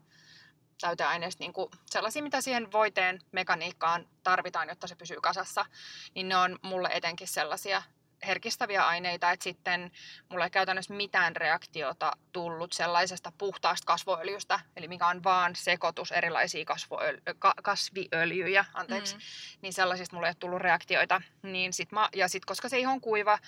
täyteaineista, 0.80 1.42
niin 1.42 1.52
kuin 1.52 1.70
sellaisia, 1.86 2.22
mitä 2.22 2.40
siihen 2.40 2.72
voiteen 2.72 3.18
mekaniikkaan 3.32 4.08
tarvitaan, 4.22 4.68
jotta 4.68 4.86
se 4.86 4.96
pysyy 4.96 5.16
kasassa, 5.20 5.66
niin 6.14 6.28
ne 6.28 6.36
on 6.36 6.58
mulle 6.62 6.88
etenkin 6.92 7.28
sellaisia 7.28 7.82
herkistäviä 8.26 8.86
aineita, 8.86 9.30
että 9.30 9.44
sitten 9.44 9.90
mulle 10.28 10.44
ei 10.44 10.50
käytännössä 10.50 10.94
mitään 10.94 11.36
reaktiota 11.36 12.12
tullut 12.32 12.72
sellaisesta 12.72 13.32
puhtaasta 13.38 13.86
kasvoöljystä, 13.86 14.60
eli 14.76 14.88
mikä 14.88 15.06
on 15.06 15.24
vaan 15.24 15.56
sekoitus 15.56 16.12
erilaisia 16.12 16.64
kasvoöl- 16.64 17.34
ka- 17.38 17.54
kasviöljyjä, 17.62 18.64
anteeksi, 18.74 19.14
mm. 19.14 19.20
niin 19.62 19.72
sellaisista 19.72 20.16
mulle 20.16 20.26
ei 20.26 20.30
ole 20.30 20.36
tullut 20.40 20.60
reaktioita. 20.60 21.22
Niin 21.42 21.72
sit 21.72 21.92
mä, 21.92 22.08
ja 22.14 22.28
sitten 22.28 22.46
koska 22.46 22.68
se 22.68 22.88
on 22.88 23.00
kuiva, 23.00 23.38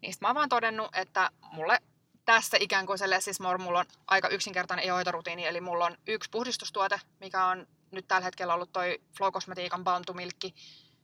niin 0.00 0.12
sit 0.12 0.20
mä 0.20 0.28
oon 0.28 0.34
vaan 0.34 0.48
todennut, 0.48 0.96
että 0.96 1.30
mulle 1.52 1.78
tässä 2.24 2.56
ikään 2.60 2.86
kuin 2.86 2.98
se 2.98 3.10
Less 3.10 3.40
more, 3.40 3.58
mulla 3.58 3.78
on 3.78 3.86
aika 4.06 4.28
yksinkertainen 4.28 4.92
hoitorutiini, 4.92 5.46
eli 5.46 5.60
mulla 5.60 5.84
on 5.84 5.96
yksi 6.06 6.30
puhdistustuote, 6.30 7.00
mikä 7.20 7.44
on 7.44 7.66
nyt 7.90 8.08
tällä 8.08 8.24
hetkellä 8.24 8.54
ollut 8.54 8.72
toi 8.72 9.00
Flow 9.16 9.32
Cosmetiikan 9.32 9.84
Bantumilkki, 9.84 10.54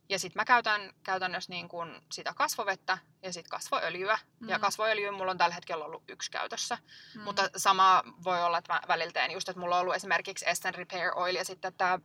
ja 0.08 0.18
sitten 0.18 0.40
mä 0.40 0.44
käytän 0.44 0.92
käytännössä 1.02 1.52
niin 1.52 1.68
kun 1.68 2.02
sitä 2.12 2.32
kasvovettä 2.36 2.98
ja 3.22 3.32
sitten 3.32 3.50
kasvoöljyä. 3.50 4.18
Mm. 4.40 4.48
Ja 4.48 4.58
kasvoöljy 4.58 5.10
mulla 5.10 5.30
on 5.30 5.38
tällä 5.38 5.54
hetkellä 5.54 5.84
ollut 5.84 6.02
yksi 6.08 6.30
käytössä. 6.30 6.78
Mm. 7.14 7.20
Mutta 7.20 7.50
sama 7.56 8.02
voi 8.24 8.42
olla, 8.44 8.58
että 8.58 8.72
mä 8.72 8.80
välillä 8.88 9.12
teen 9.12 9.30
just, 9.30 9.48
että 9.48 9.60
mulla 9.60 9.76
on 9.76 9.80
ollut 9.80 9.94
esimerkiksi 9.94 10.48
Essen 10.48 10.74
Repair 10.74 11.12
Oil 11.14 11.34
ja 11.34 11.44
sitten 11.44 11.74
tämä 11.74 11.98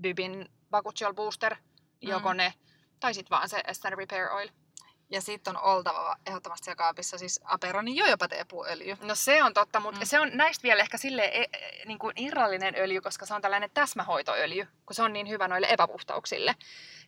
Bybin 0.00 0.48
Bakuchiol 0.70 1.14
Booster, 1.14 1.54
mm. 1.54 1.60
joko 2.00 2.32
ne, 2.32 2.54
tai 3.00 3.14
sitten 3.14 3.30
vaan 3.30 3.48
se 3.48 3.62
Essen 3.66 3.98
Repair 3.98 4.32
Oil. 4.32 4.48
Ja 5.12 5.20
sitten 5.20 5.56
on 5.56 5.62
oltava 5.62 6.16
ehdottomasti 6.26 6.64
siellä 6.64 6.76
kaapissa 6.76 7.18
siis 7.18 7.40
Aperonin 7.44 7.96
jojopateepuöljy. 7.96 8.96
No 9.02 9.14
se 9.14 9.42
on 9.42 9.54
totta, 9.54 9.80
mutta 9.80 10.00
mm. 10.00 10.06
se 10.06 10.20
on 10.20 10.30
näistä 10.32 10.62
vielä 10.62 10.82
ehkä 10.82 10.98
sille 10.98 11.24
e, 11.24 11.42
e, 11.42 11.84
niin 11.84 11.98
kuin 11.98 12.12
irrallinen 12.16 12.74
öljy, 12.78 13.00
koska 13.00 13.26
se 13.26 13.34
on 13.34 13.42
tällainen 13.42 13.70
täsmähoitoöljy, 13.74 14.68
kun 14.86 14.94
se 14.94 15.02
on 15.02 15.12
niin 15.12 15.28
hyvä 15.28 15.48
noille 15.48 15.66
epäpuhtauksille 15.70 16.54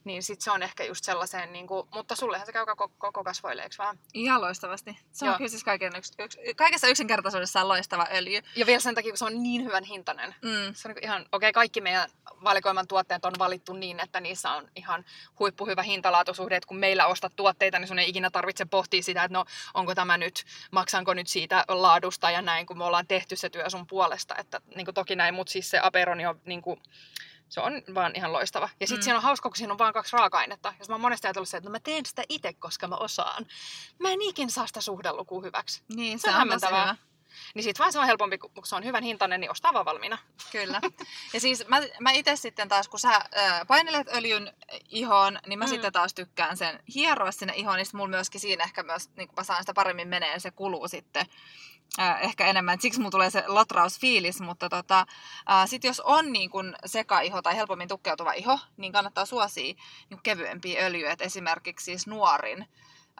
niin 0.04 0.22
sit 0.22 0.40
se 0.40 0.50
on 0.50 0.62
ehkä 0.62 0.84
just 0.84 1.04
sellaiseen, 1.04 1.52
niin 1.52 1.66
kuin, 1.66 1.88
mutta 1.94 2.16
sullehan 2.16 2.46
se 2.46 2.52
käy 2.52 2.66
koko, 2.66 2.92
koko 2.98 3.24
kasvoille, 3.24 3.62
eikö 3.62 3.74
vaan? 3.78 3.98
Ihan 4.14 4.40
loistavasti. 4.40 4.98
Se 5.12 5.24
on 5.24 5.28
Joo. 5.28 5.36
kyllä 5.36 5.50
siis 5.50 5.64
kaiken 5.64 5.92
yks, 5.96 6.12
yks, 6.18 6.36
kaikessa 6.56 6.88
yksinkertaisuudessaan 6.88 7.68
loistava 7.68 8.06
öljy. 8.14 8.40
Ja 8.56 8.66
vielä 8.66 8.80
sen 8.80 8.94
takia, 8.94 9.10
kun 9.10 9.18
se 9.18 9.24
on 9.24 9.42
niin 9.42 9.64
hyvän 9.64 9.84
hintainen. 9.84 10.34
Mm. 10.42 10.74
Se 10.74 10.88
on 10.88 10.94
niin 10.94 11.04
ihan, 11.04 11.22
okei, 11.22 11.28
okay, 11.32 11.52
kaikki 11.52 11.80
meidän 11.80 12.10
valikoiman 12.44 12.88
tuotteet 12.88 13.24
on 13.24 13.32
valittu 13.38 13.72
niin, 13.72 14.00
että 14.00 14.20
niissä 14.20 14.50
on 14.50 14.68
ihan 14.76 15.04
huippuhyvä 15.38 15.82
hintalaatusuhde, 15.82 16.56
että 16.56 16.66
kun 16.66 16.76
meillä 16.76 17.06
ostat 17.06 17.36
tuotteita, 17.36 17.78
niin 17.78 17.88
sun 17.88 17.98
ei 17.98 18.08
ikinä 18.08 18.30
tarvitse 18.30 18.64
pohtia 18.64 19.02
sitä, 19.02 19.24
että 19.24 19.38
no 19.38 19.44
onko 19.74 19.94
tämä 19.94 20.18
nyt, 20.18 20.44
maksanko 20.70 21.14
nyt 21.14 21.28
siitä 21.28 21.64
laadusta 21.68 22.30
ja 22.30 22.42
näin, 22.42 22.66
kun 22.66 22.78
me 22.78 22.84
ollaan 22.84 23.06
tehty 23.06 23.36
se 23.36 23.50
työ 23.50 23.70
sun 23.70 23.86
puolesta, 23.86 24.34
että 24.38 24.60
niin 24.76 24.84
kuin 24.84 24.94
toki 24.94 25.16
näin, 25.16 25.34
mutta 25.34 25.52
siis 25.52 25.70
se 25.70 25.80
Aperoni 25.82 26.26
on 26.26 26.40
niin 26.44 26.62
kuin, 26.62 26.80
se 27.52 27.60
on 27.60 27.82
vaan 27.94 28.12
ihan 28.16 28.32
loistava. 28.32 28.68
Ja 28.80 28.86
sitten 28.86 29.00
mm. 29.00 29.04
siinä 29.04 29.16
on 29.16 29.22
hauska, 29.22 29.48
kun 29.48 29.56
siinä 29.56 29.72
on 29.72 29.78
vain 29.78 29.94
kaksi 29.94 30.16
raaka-ainetta. 30.16 30.74
Jos 30.78 30.88
mä 30.88 30.94
oon 30.94 31.00
monesti 31.00 31.26
ajatellut 31.26 31.48
se, 31.48 31.56
että 31.56 31.68
no 31.68 31.72
mä 31.72 31.80
teen 31.80 32.06
sitä 32.06 32.22
itse, 32.28 32.52
koska 32.52 32.88
mä 32.88 32.96
osaan. 32.96 33.46
Mä 33.98 34.10
en 34.10 34.22
ikin 34.22 34.50
saa 34.50 34.66
sitä 34.66 34.80
suhdelukua 34.80 35.42
hyväksi. 35.42 35.82
Niin, 35.94 36.18
se, 36.18 36.22
se 36.22 36.28
on 36.28 36.34
hämmentävää. 36.34 36.96
Niin 37.54 37.64
sit 37.64 37.78
vaan 37.78 37.92
se 37.92 37.98
on 37.98 38.06
helpompi, 38.06 38.38
kun 38.38 38.50
se 38.64 38.76
on 38.76 38.84
hyvän 38.84 39.02
hintainen, 39.02 39.40
niin 39.40 39.50
ostaa 39.50 39.72
vaan 39.72 39.84
valmiina. 39.84 40.18
Kyllä. 40.52 40.80
Ja 41.34 41.40
siis 41.40 41.68
mä, 41.68 41.80
mä 42.00 42.10
itse 42.10 42.36
sitten 42.36 42.68
taas, 42.68 42.88
kun 42.88 43.00
sä 43.00 43.14
äh, 43.14 43.66
painelet 43.66 44.08
öljyn 44.14 44.52
ihoon, 44.88 45.38
niin 45.46 45.58
mä 45.58 45.64
mm. 45.64 45.68
sitten 45.68 45.92
taas 45.92 46.14
tykkään 46.14 46.56
sen 46.56 46.82
hieroa 46.94 47.32
sinne 47.32 47.52
ihoon, 47.56 47.76
niin 47.76 47.86
mulla 47.94 48.10
myöskin 48.10 48.40
siinä 48.40 48.64
ehkä 48.64 48.82
myös, 48.82 49.10
niin 49.16 49.28
kun 49.28 49.34
mä 49.36 49.44
saan 49.44 49.62
sitä 49.62 49.74
paremmin 49.74 50.08
menee, 50.08 50.40
se 50.40 50.50
kuluu 50.50 50.88
sitten 50.88 51.26
äh, 51.98 52.22
ehkä 52.22 52.46
enemmän. 52.46 52.80
Siksi 52.80 53.00
mulla 53.00 53.10
tulee 53.10 53.30
se 53.30 53.44
lotrausfiilis, 53.46 54.40
mutta 54.40 54.68
tota, 54.68 55.06
äh, 55.50 55.68
sit 55.68 55.84
jos 55.84 56.00
on 56.00 56.32
niin 56.32 56.50
kun 56.50 56.76
seka-iho 56.86 57.42
tai 57.42 57.56
helpommin 57.56 57.88
tukkeutuva 57.88 58.32
iho, 58.32 58.58
niin 58.76 58.92
kannattaa 58.92 59.26
suosia 59.26 59.74
niin 60.10 60.22
kevyempiä 60.22 60.86
öljyjä. 60.86 61.12
Et 61.12 61.22
esimerkiksi 61.22 61.84
siis 61.84 62.06
nuorin 62.06 62.66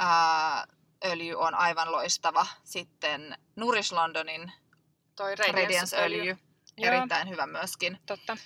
äh, 0.00 0.66
öljy 1.04 1.34
on 1.34 1.54
aivan 1.54 1.92
loistava. 1.92 2.46
Sitten 2.64 3.38
Nourish 3.56 3.92
Londonin 3.92 4.52
Toi 5.16 5.34
Radiance-öljy, 5.36 6.38
erittäin 6.78 7.28
hyvä 7.28 7.46
myöskin. 7.46 7.98
Totta. 8.06 8.36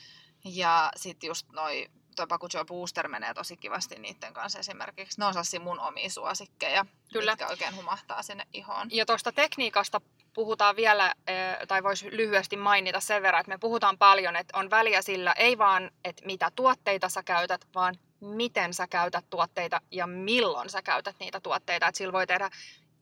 Ja 0.45 0.91
sitten 0.97 1.29
just 1.29 1.49
noi, 1.53 1.87
toi 2.17 2.27
Pakujo 2.27 2.65
Booster 2.65 3.09
menee 3.09 3.35
tosi 3.35 3.57
kivasti 3.57 3.99
niiden 3.99 4.35
kanssa 4.35 4.59
esimerkiksi. 4.59 5.21
Ne 5.21 5.27
on 5.27 5.35
mun 5.61 5.81
omia 5.81 6.11
suosikkeja, 6.11 6.87
Kyllä. 7.13 7.33
mitkä 7.33 7.49
oikein 7.49 7.77
humahtaa 7.77 8.23
sinne 8.23 8.47
ihoon. 8.53 8.89
Ja 8.91 9.07
tuosta 9.07 9.33
tekniikasta 9.33 10.01
puhutaan 10.35 10.77
vielä, 10.77 11.15
eh, 11.27 11.67
tai 11.69 11.83
voisi 11.83 12.17
lyhyesti 12.17 12.57
mainita 12.57 13.01
sen 13.01 13.23
verran, 13.23 13.41
että 13.41 13.53
me 13.53 13.59
puhutaan 13.59 13.99
paljon, 13.99 14.37
että 14.37 14.59
on 14.59 14.71
väliä 14.71 15.03
sillä 15.03 15.33
ei 15.33 15.59
vaan, 15.59 15.91
että 16.05 16.27
mitä 16.27 16.51
tuotteita 16.57 17.09
sä 17.09 17.23
käytät, 17.23 17.69
vaan 17.75 17.95
miten 18.21 18.75
sä 18.75 18.87
käytät 18.87 19.31
tuotteita 19.31 19.81
ja 19.91 20.07
milloin 20.07 20.71
sä 20.71 20.83
käytät 20.83 21.17
niitä 21.21 21.41
tuotteita. 21.41 21.87
Että 21.87 21.99
sillä 21.99 22.13
voi 22.13 22.27
tehdä 22.27 22.51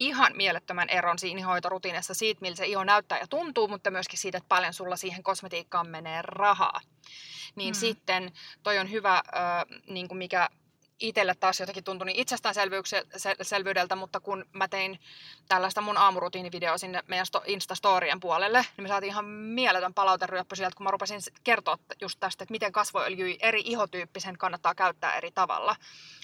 ihan 0.01 0.33
mielettömän 0.37 0.89
eron 0.89 1.19
siinä 1.19 1.47
hoitorutiinissa 1.47 2.15
siitä, 2.15 2.41
miltä 2.41 2.57
se 2.57 2.67
iho 2.67 2.85
näyttää 2.85 3.19
ja 3.19 3.27
tuntuu, 3.27 3.69
mutta 3.69 3.91
myöskin 3.91 4.19
siitä, 4.19 4.39
että 4.39 4.49
paljon 4.49 4.75
sulla 4.75 4.97
siihen 4.97 5.23
kosmetiikkaan 5.23 5.89
menee 5.89 6.23
rahaa. 6.23 6.81
Niin 7.55 7.75
hmm. 7.75 7.81
sitten 7.81 8.33
toi 8.63 8.79
on 8.79 8.91
hyvä, 8.91 9.15
äh, 9.17 9.23
niin 9.87 10.09
kuin 10.09 10.19
mikä 10.19 10.49
itselle 11.09 11.35
taas 11.35 11.61
jotenkin 11.61 11.85
tuntui 11.85 12.07
niin 12.07 12.21
itsestäänselvyydeltä, 12.21 13.97
mutta 13.97 14.21
kun 14.21 14.45
mä 14.53 14.69
tein 14.69 15.01
tällaista 15.49 15.81
mun 15.81 15.97
aamurutiinivideoa 15.97 16.79
sinne 16.79 17.03
meidän 17.09 17.27
Instastorien 17.47 18.21
puolelle, 18.21 18.67
niin 18.77 18.83
me 18.83 18.89
saatiin 18.89 19.11
ihan 19.11 19.25
mieletön 19.25 19.95
palauteryöppö 19.95 20.57
sieltä, 20.57 20.77
kun 20.77 20.85
mä 20.85 20.91
rupesin 20.91 21.21
kertoa 21.45 21.79
just 22.01 22.21
tästä, 22.21 22.45
että 22.45 22.53
miten 22.53 22.73
kasvoöljyä 22.73 23.35
eri 23.41 23.63
ihotyyppisen 23.65 24.39
kannattaa 24.39 24.75
käyttää 24.75 25.17
eri 25.17 25.31
tavalla. 25.31 25.77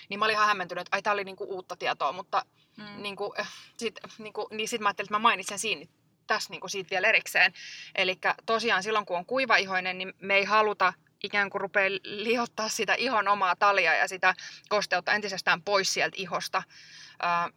Niin 0.09 0.19
mä 0.19 0.25
olin 0.25 0.35
ihan 0.35 0.47
hämmentynyt, 0.47 0.83
että 0.83 0.97
ai 0.97 1.03
tää 1.03 1.13
oli 1.13 1.25
niinku 1.25 1.45
uutta 1.45 1.77
tietoa, 1.77 2.13
mutta 2.13 2.45
mm. 2.77 3.03
niinku, 3.03 3.35
eh, 3.39 3.49
sit, 3.77 4.01
niinku, 4.19 4.49
niin 4.51 4.69
sit 4.69 4.81
mä 4.81 4.89
ajattelin, 4.89 5.07
että 5.07 5.15
mä 5.15 5.19
mainitsen 5.19 5.59
siinä 5.59 5.87
tässä 6.27 6.51
niinku 6.51 6.69
siitä 6.69 6.91
vielä 6.91 7.09
erikseen. 7.09 7.53
Eli 7.95 8.19
tosiaan 8.47 8.83
silloin, 8.83 9.07
kun 9.07 9.17
on 9.17 9.27
kuivaihoinen, 9.27 9.99
niin 9.99 10.13
me 10.21 10.35
ei 10.35 10.45
haluta 10.45 10.93
ikään 11.23 11.51
kuin 11.51 11.61
rupeaa 11.61 11.91
liottaa 12.03 12.69
sitä 12.69 12.95
ihon 12.95 13.29
omaa 13.29 13.57
talia 13.57 13.95
ja 13.95 14.09
sitä 14.09 14.35
kosteutta 14.69 15.13
entisestään 15.13 15.63
pois 15.63 15.95
sieltä 15.95 16.17
ihosta, 16.19 16.63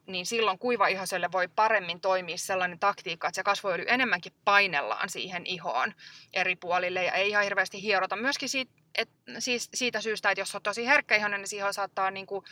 niin 0.08 0.26
silloin 0.26 0.60
kuiva-ihoselle 0.60 1.32
voi 1.32 1.48
paremmin 1.48 2.02
toimia 2.02 2.38
sellainen 2.38 2.80
taktiikka, 2.80 3.28
että 3.28 3.36
se 3.36 3.44
kasvoöljy 3.44 3.86
enemmänkin 3.88 4.34
painellaan 4.46 5.10
siihen 5.10 5.46
ihoon 5.46 5.94
eri 6.34 6.56
puolille 6.56 7.04
ja 7.04 7.12
ei 7.12 7.30
ihan 7.30 7.44
hirveästi 7.44 7.82
hierota. 7.82 8.16
Myöskin 8.16 8.50
siitä 8.50 8.84
et, 8.98 9.10
siis 9.40 9.70
siitä 9.74 10.02
syystä, 10.02 10.32
että 10.32 10.42
jos 10.42 10.56
on 10.56 10.62
tosi 10.62 10.88
herkkä 10.88 11.16
ihonen, 11.16 11.42
niin 11.42 11.48
siihen 11.48 11.74
saattaa 11.74 12.12
niin 12.12 12.26
kuin 12.26 12.46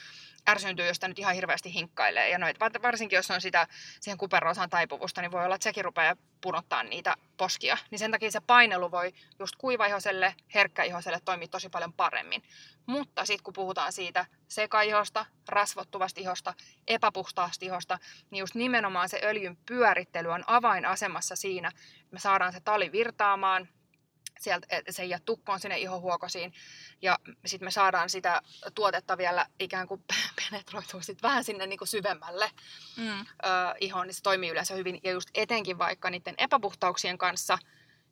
ärsyntyä, 0.50 0.86
jos 0.86 1.02
nyt 1.02 1.20
ihan 1.20 1.36
hirveästi 1.36 1.74
hinkkailee. 1.74 2.30
Ja 2.30 2.38
noit, 2.38 2.58
varsinkin 2.60 3.16
jos 3.16 3.32
on 3.32 3.42
sitä 3.42 3.68
siihen 4.00 4.18
kuperosaan 4.18 4.70
taipuvusta, 4.70 5.22
niin 5.22 5.32
voi 5.32 5.46
olla, 5.46 5.56
että 5.56 5.64
sekin 5.64 5.86
rupeaa 5.86 6.16
punottaa 6.42 6.84
niitä 6.84 7.16
poskia. 7.38 7.78
Niin 7.92 8.00
sen 8.00 8.12
takia 8.12 8.32
se 8.32 8.40
painelu 8.40 8.92
voi 8.92 9.14
just 9.40 9.56
kuivaihoselle, 9.56 10.36
herkkäihoselle 10.54 11.20
toimia 11.26 11.48
tosi 11.48 11.70
paljon 11.70 11.94
paremmin. 11.94 12.44
Mutta 12.86 13.26
sitten 13.26 13.44
kun 13.44 13.54
puhutaan 13.54 13.94
siitä 13.94 14.26
sekaihosta, 14.48 15.26
rasvottuvasta 15.50 16.22
ihosta, 16.22 16.54
epäpuhtaasta 16.88 17.66
ihosta, 17.66 18.00
niin 18.32 18.40
just 18.40 18.56
nimenomaan 18.56 19.10
se 19.10 19.20
öljyn 19.24 19.58
pyörittely 19.66 20.28
on 20.28 20.44
avainasemassa 20.48 21.36
siinä, 21.36 21.68
että 21.68 22.08
me 22.12 22.20
saadaan 22.20 22.54
se 22.54 22.60
tali 22.60 22.92
virtaamaan, 22.92 23.68
sieltä, 24.42 24.68
se 24.90 25.06
jää 25.06 25.20
tukkoon 25.26 25.60
sinne 25.60 25.80
ihohuokosiin. 25.80 26.54
Ja 27.02 27.20
sitten 27.46 27.66
me 27.68 27.72
saadaan 27.72 28.10
sitä 28.10 28.42
tuotetta 28.76 29.18
vielä 29.18 29.46
ikään 29.60 29.88
kuin 29.88 30.04
penetroitua 30.40 31.02
sit 31.02 31.22
vähän 31.24 31.44
sinne 31.44 31.68
niin 31.68 31.80
kuin 31.80 31.88
syvemmälle 31.88 32.52
mm. 32.98 33.20
ö, 33.20 33.26
ihoon, 33.80 34.08
niin 34.08 34.16
se 34.16 34.24
toimii 34.24 34.50
yleensä 34.50 34.76
hyvin. 34.76 35.00
Ja 35.04 35.12
just 35.12 35.30
etenkin 35.34 35.78
vaikka 35.78 36.10
niiden 36.10 36.36
epäpuhtauksien 36.38 37.18
kanssa, 37.18 37.58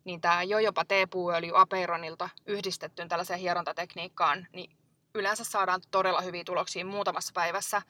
niin 0.03 0.21
tämä 0.21 0.43
jo 0.43 0.59
jopa 0.59 0.85
teepuuöljy 0.85 1.51
Apeironilta 1.61 2.29
yhdistettyyn 2.45 3.09
tällaiseen 3.09 3.39
hierontatekniikkaan, 3.39 4.47
niin 4.53 4.77
yleensä 5.15 5.43
saadaan 5.43 5.81
todella 5.91 6.21
hyviä 6.21 6.43
tuloksia 6.43 6.85
muutamassa 6.85 7.31
päivässä 7.33 7.81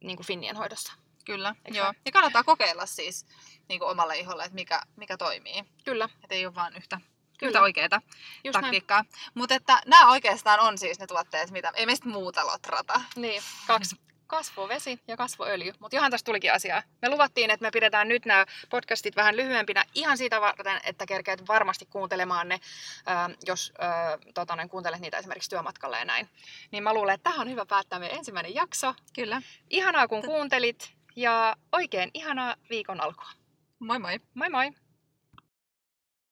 niin 0.00 0.16
kuin 0.16 0.26
finnien 0.26 0.56
hoidossa. 0.56 0.92
Kyllä, 1.24 1.54
Eikö 1.64 1.78
joo. 1.78 1.92
Ja 2.04 2.12
kannattaa 2.12 2.44
kokeilla 2.44 2.86
siis 2.86 3.26
niin 3.68 3.80
kuin 3.80 3.90
omalle 3.90 4.18
iholle, 4.18 4.44
että 4.44 4.54
mikä, 4.54 4.82
mikä 4.96 5.16
toimii. 5.16 5.64
Kyllä. 5.84 6.08
Että 6.22 6.34
ei 6.34 6.46
ole 6.46 6.54
vaan 6.54 6.76
yhtä 6.76 7.00
Kyllä. 7.38 7.60
oikeita 7.60 8.02
Just 8.44 8.60
taktiikkaa. 8.60 9.04
Mutta 9.34 9.54
että 9.54 9.80
nämä 9.86 10.10
oikeastaan 10.10 10.60
on 10.60 10.78
siis 10.78 10.98
ne 10.98 11.06
tuotteet, 11.06 11.50
mitä 11.50 11.72
ei 11.76 11.86
meistä 11.86 12.08
muuta 12.08 12.46
lotrata. 12.46 13.00
Niin, 13.16 13.42
kaksi 13.66 13.96
kasvovesi 14.34 15.00
ja 15.08 15.16
kasvoöljy. 15.16 15.72
Mutta 15.78 15.96
johan 15.96 16.10
tästä 16.10 16.26
tulikin 16.26 16.52
asiaa. 16.52 16.82
Me 17.02 17.08
luvattiin, 17.08 17.50
että 17.50 17.66
me 17.66 17.70
pidetään 17.70 18.08
nyt 18.08 18.26
nämä 18.26 18.46
podcastit 18.70 19.16
vähän 19.16 19.36
lyhyempinä 19.36 19.84
ihan 19.94 20.18
siitä 20.18 20.40
varten, 20.40 20.80
että 20.84 21.06
kerkeät 21.06 21.48
varmasti 21.48 21.86
kuuntelemaan 21.86 22.48
ne, 22.48 22.60
jos 23.46 23.72
äh, 23.82 24.18
tota, 24.34 24.56
niin 24.56 24.68
kuuntelet 24.68 25.00
niitä 25.00 25.18
esimerkiksi 25.18 25.50
työmatkalla 25.50 25.98
ja 25.98 26.04
näin. 26.04 26.28
Niin 26.70 26.82
mä 26.82 26.94
luulen, 26.94 27.14
että 27.14 27.30
tähän 27.30 27.46
on 27.46 27.50
hyvä 27.50 27.66
päättää 27.66 27.98
meidän 27.98 28.18
ensimmäinen 28.18 28.54
jakso. 28.54 28.94
Kyllä. 29.12 29.42
Ihanaa 29.70 30.08
kun 30.08 30.22
kuuntelit 30.22 30.94
ja 31.16 31.56
oikein 31.72 32.10
ihanaa 32.14 32.56
viikon 32.70 33.00
alkua. 33.00 33.30
Moi 33.78 33.98
moi. 33.98 34.20
Moi 34.34 34.50
moi. 34.50 34.70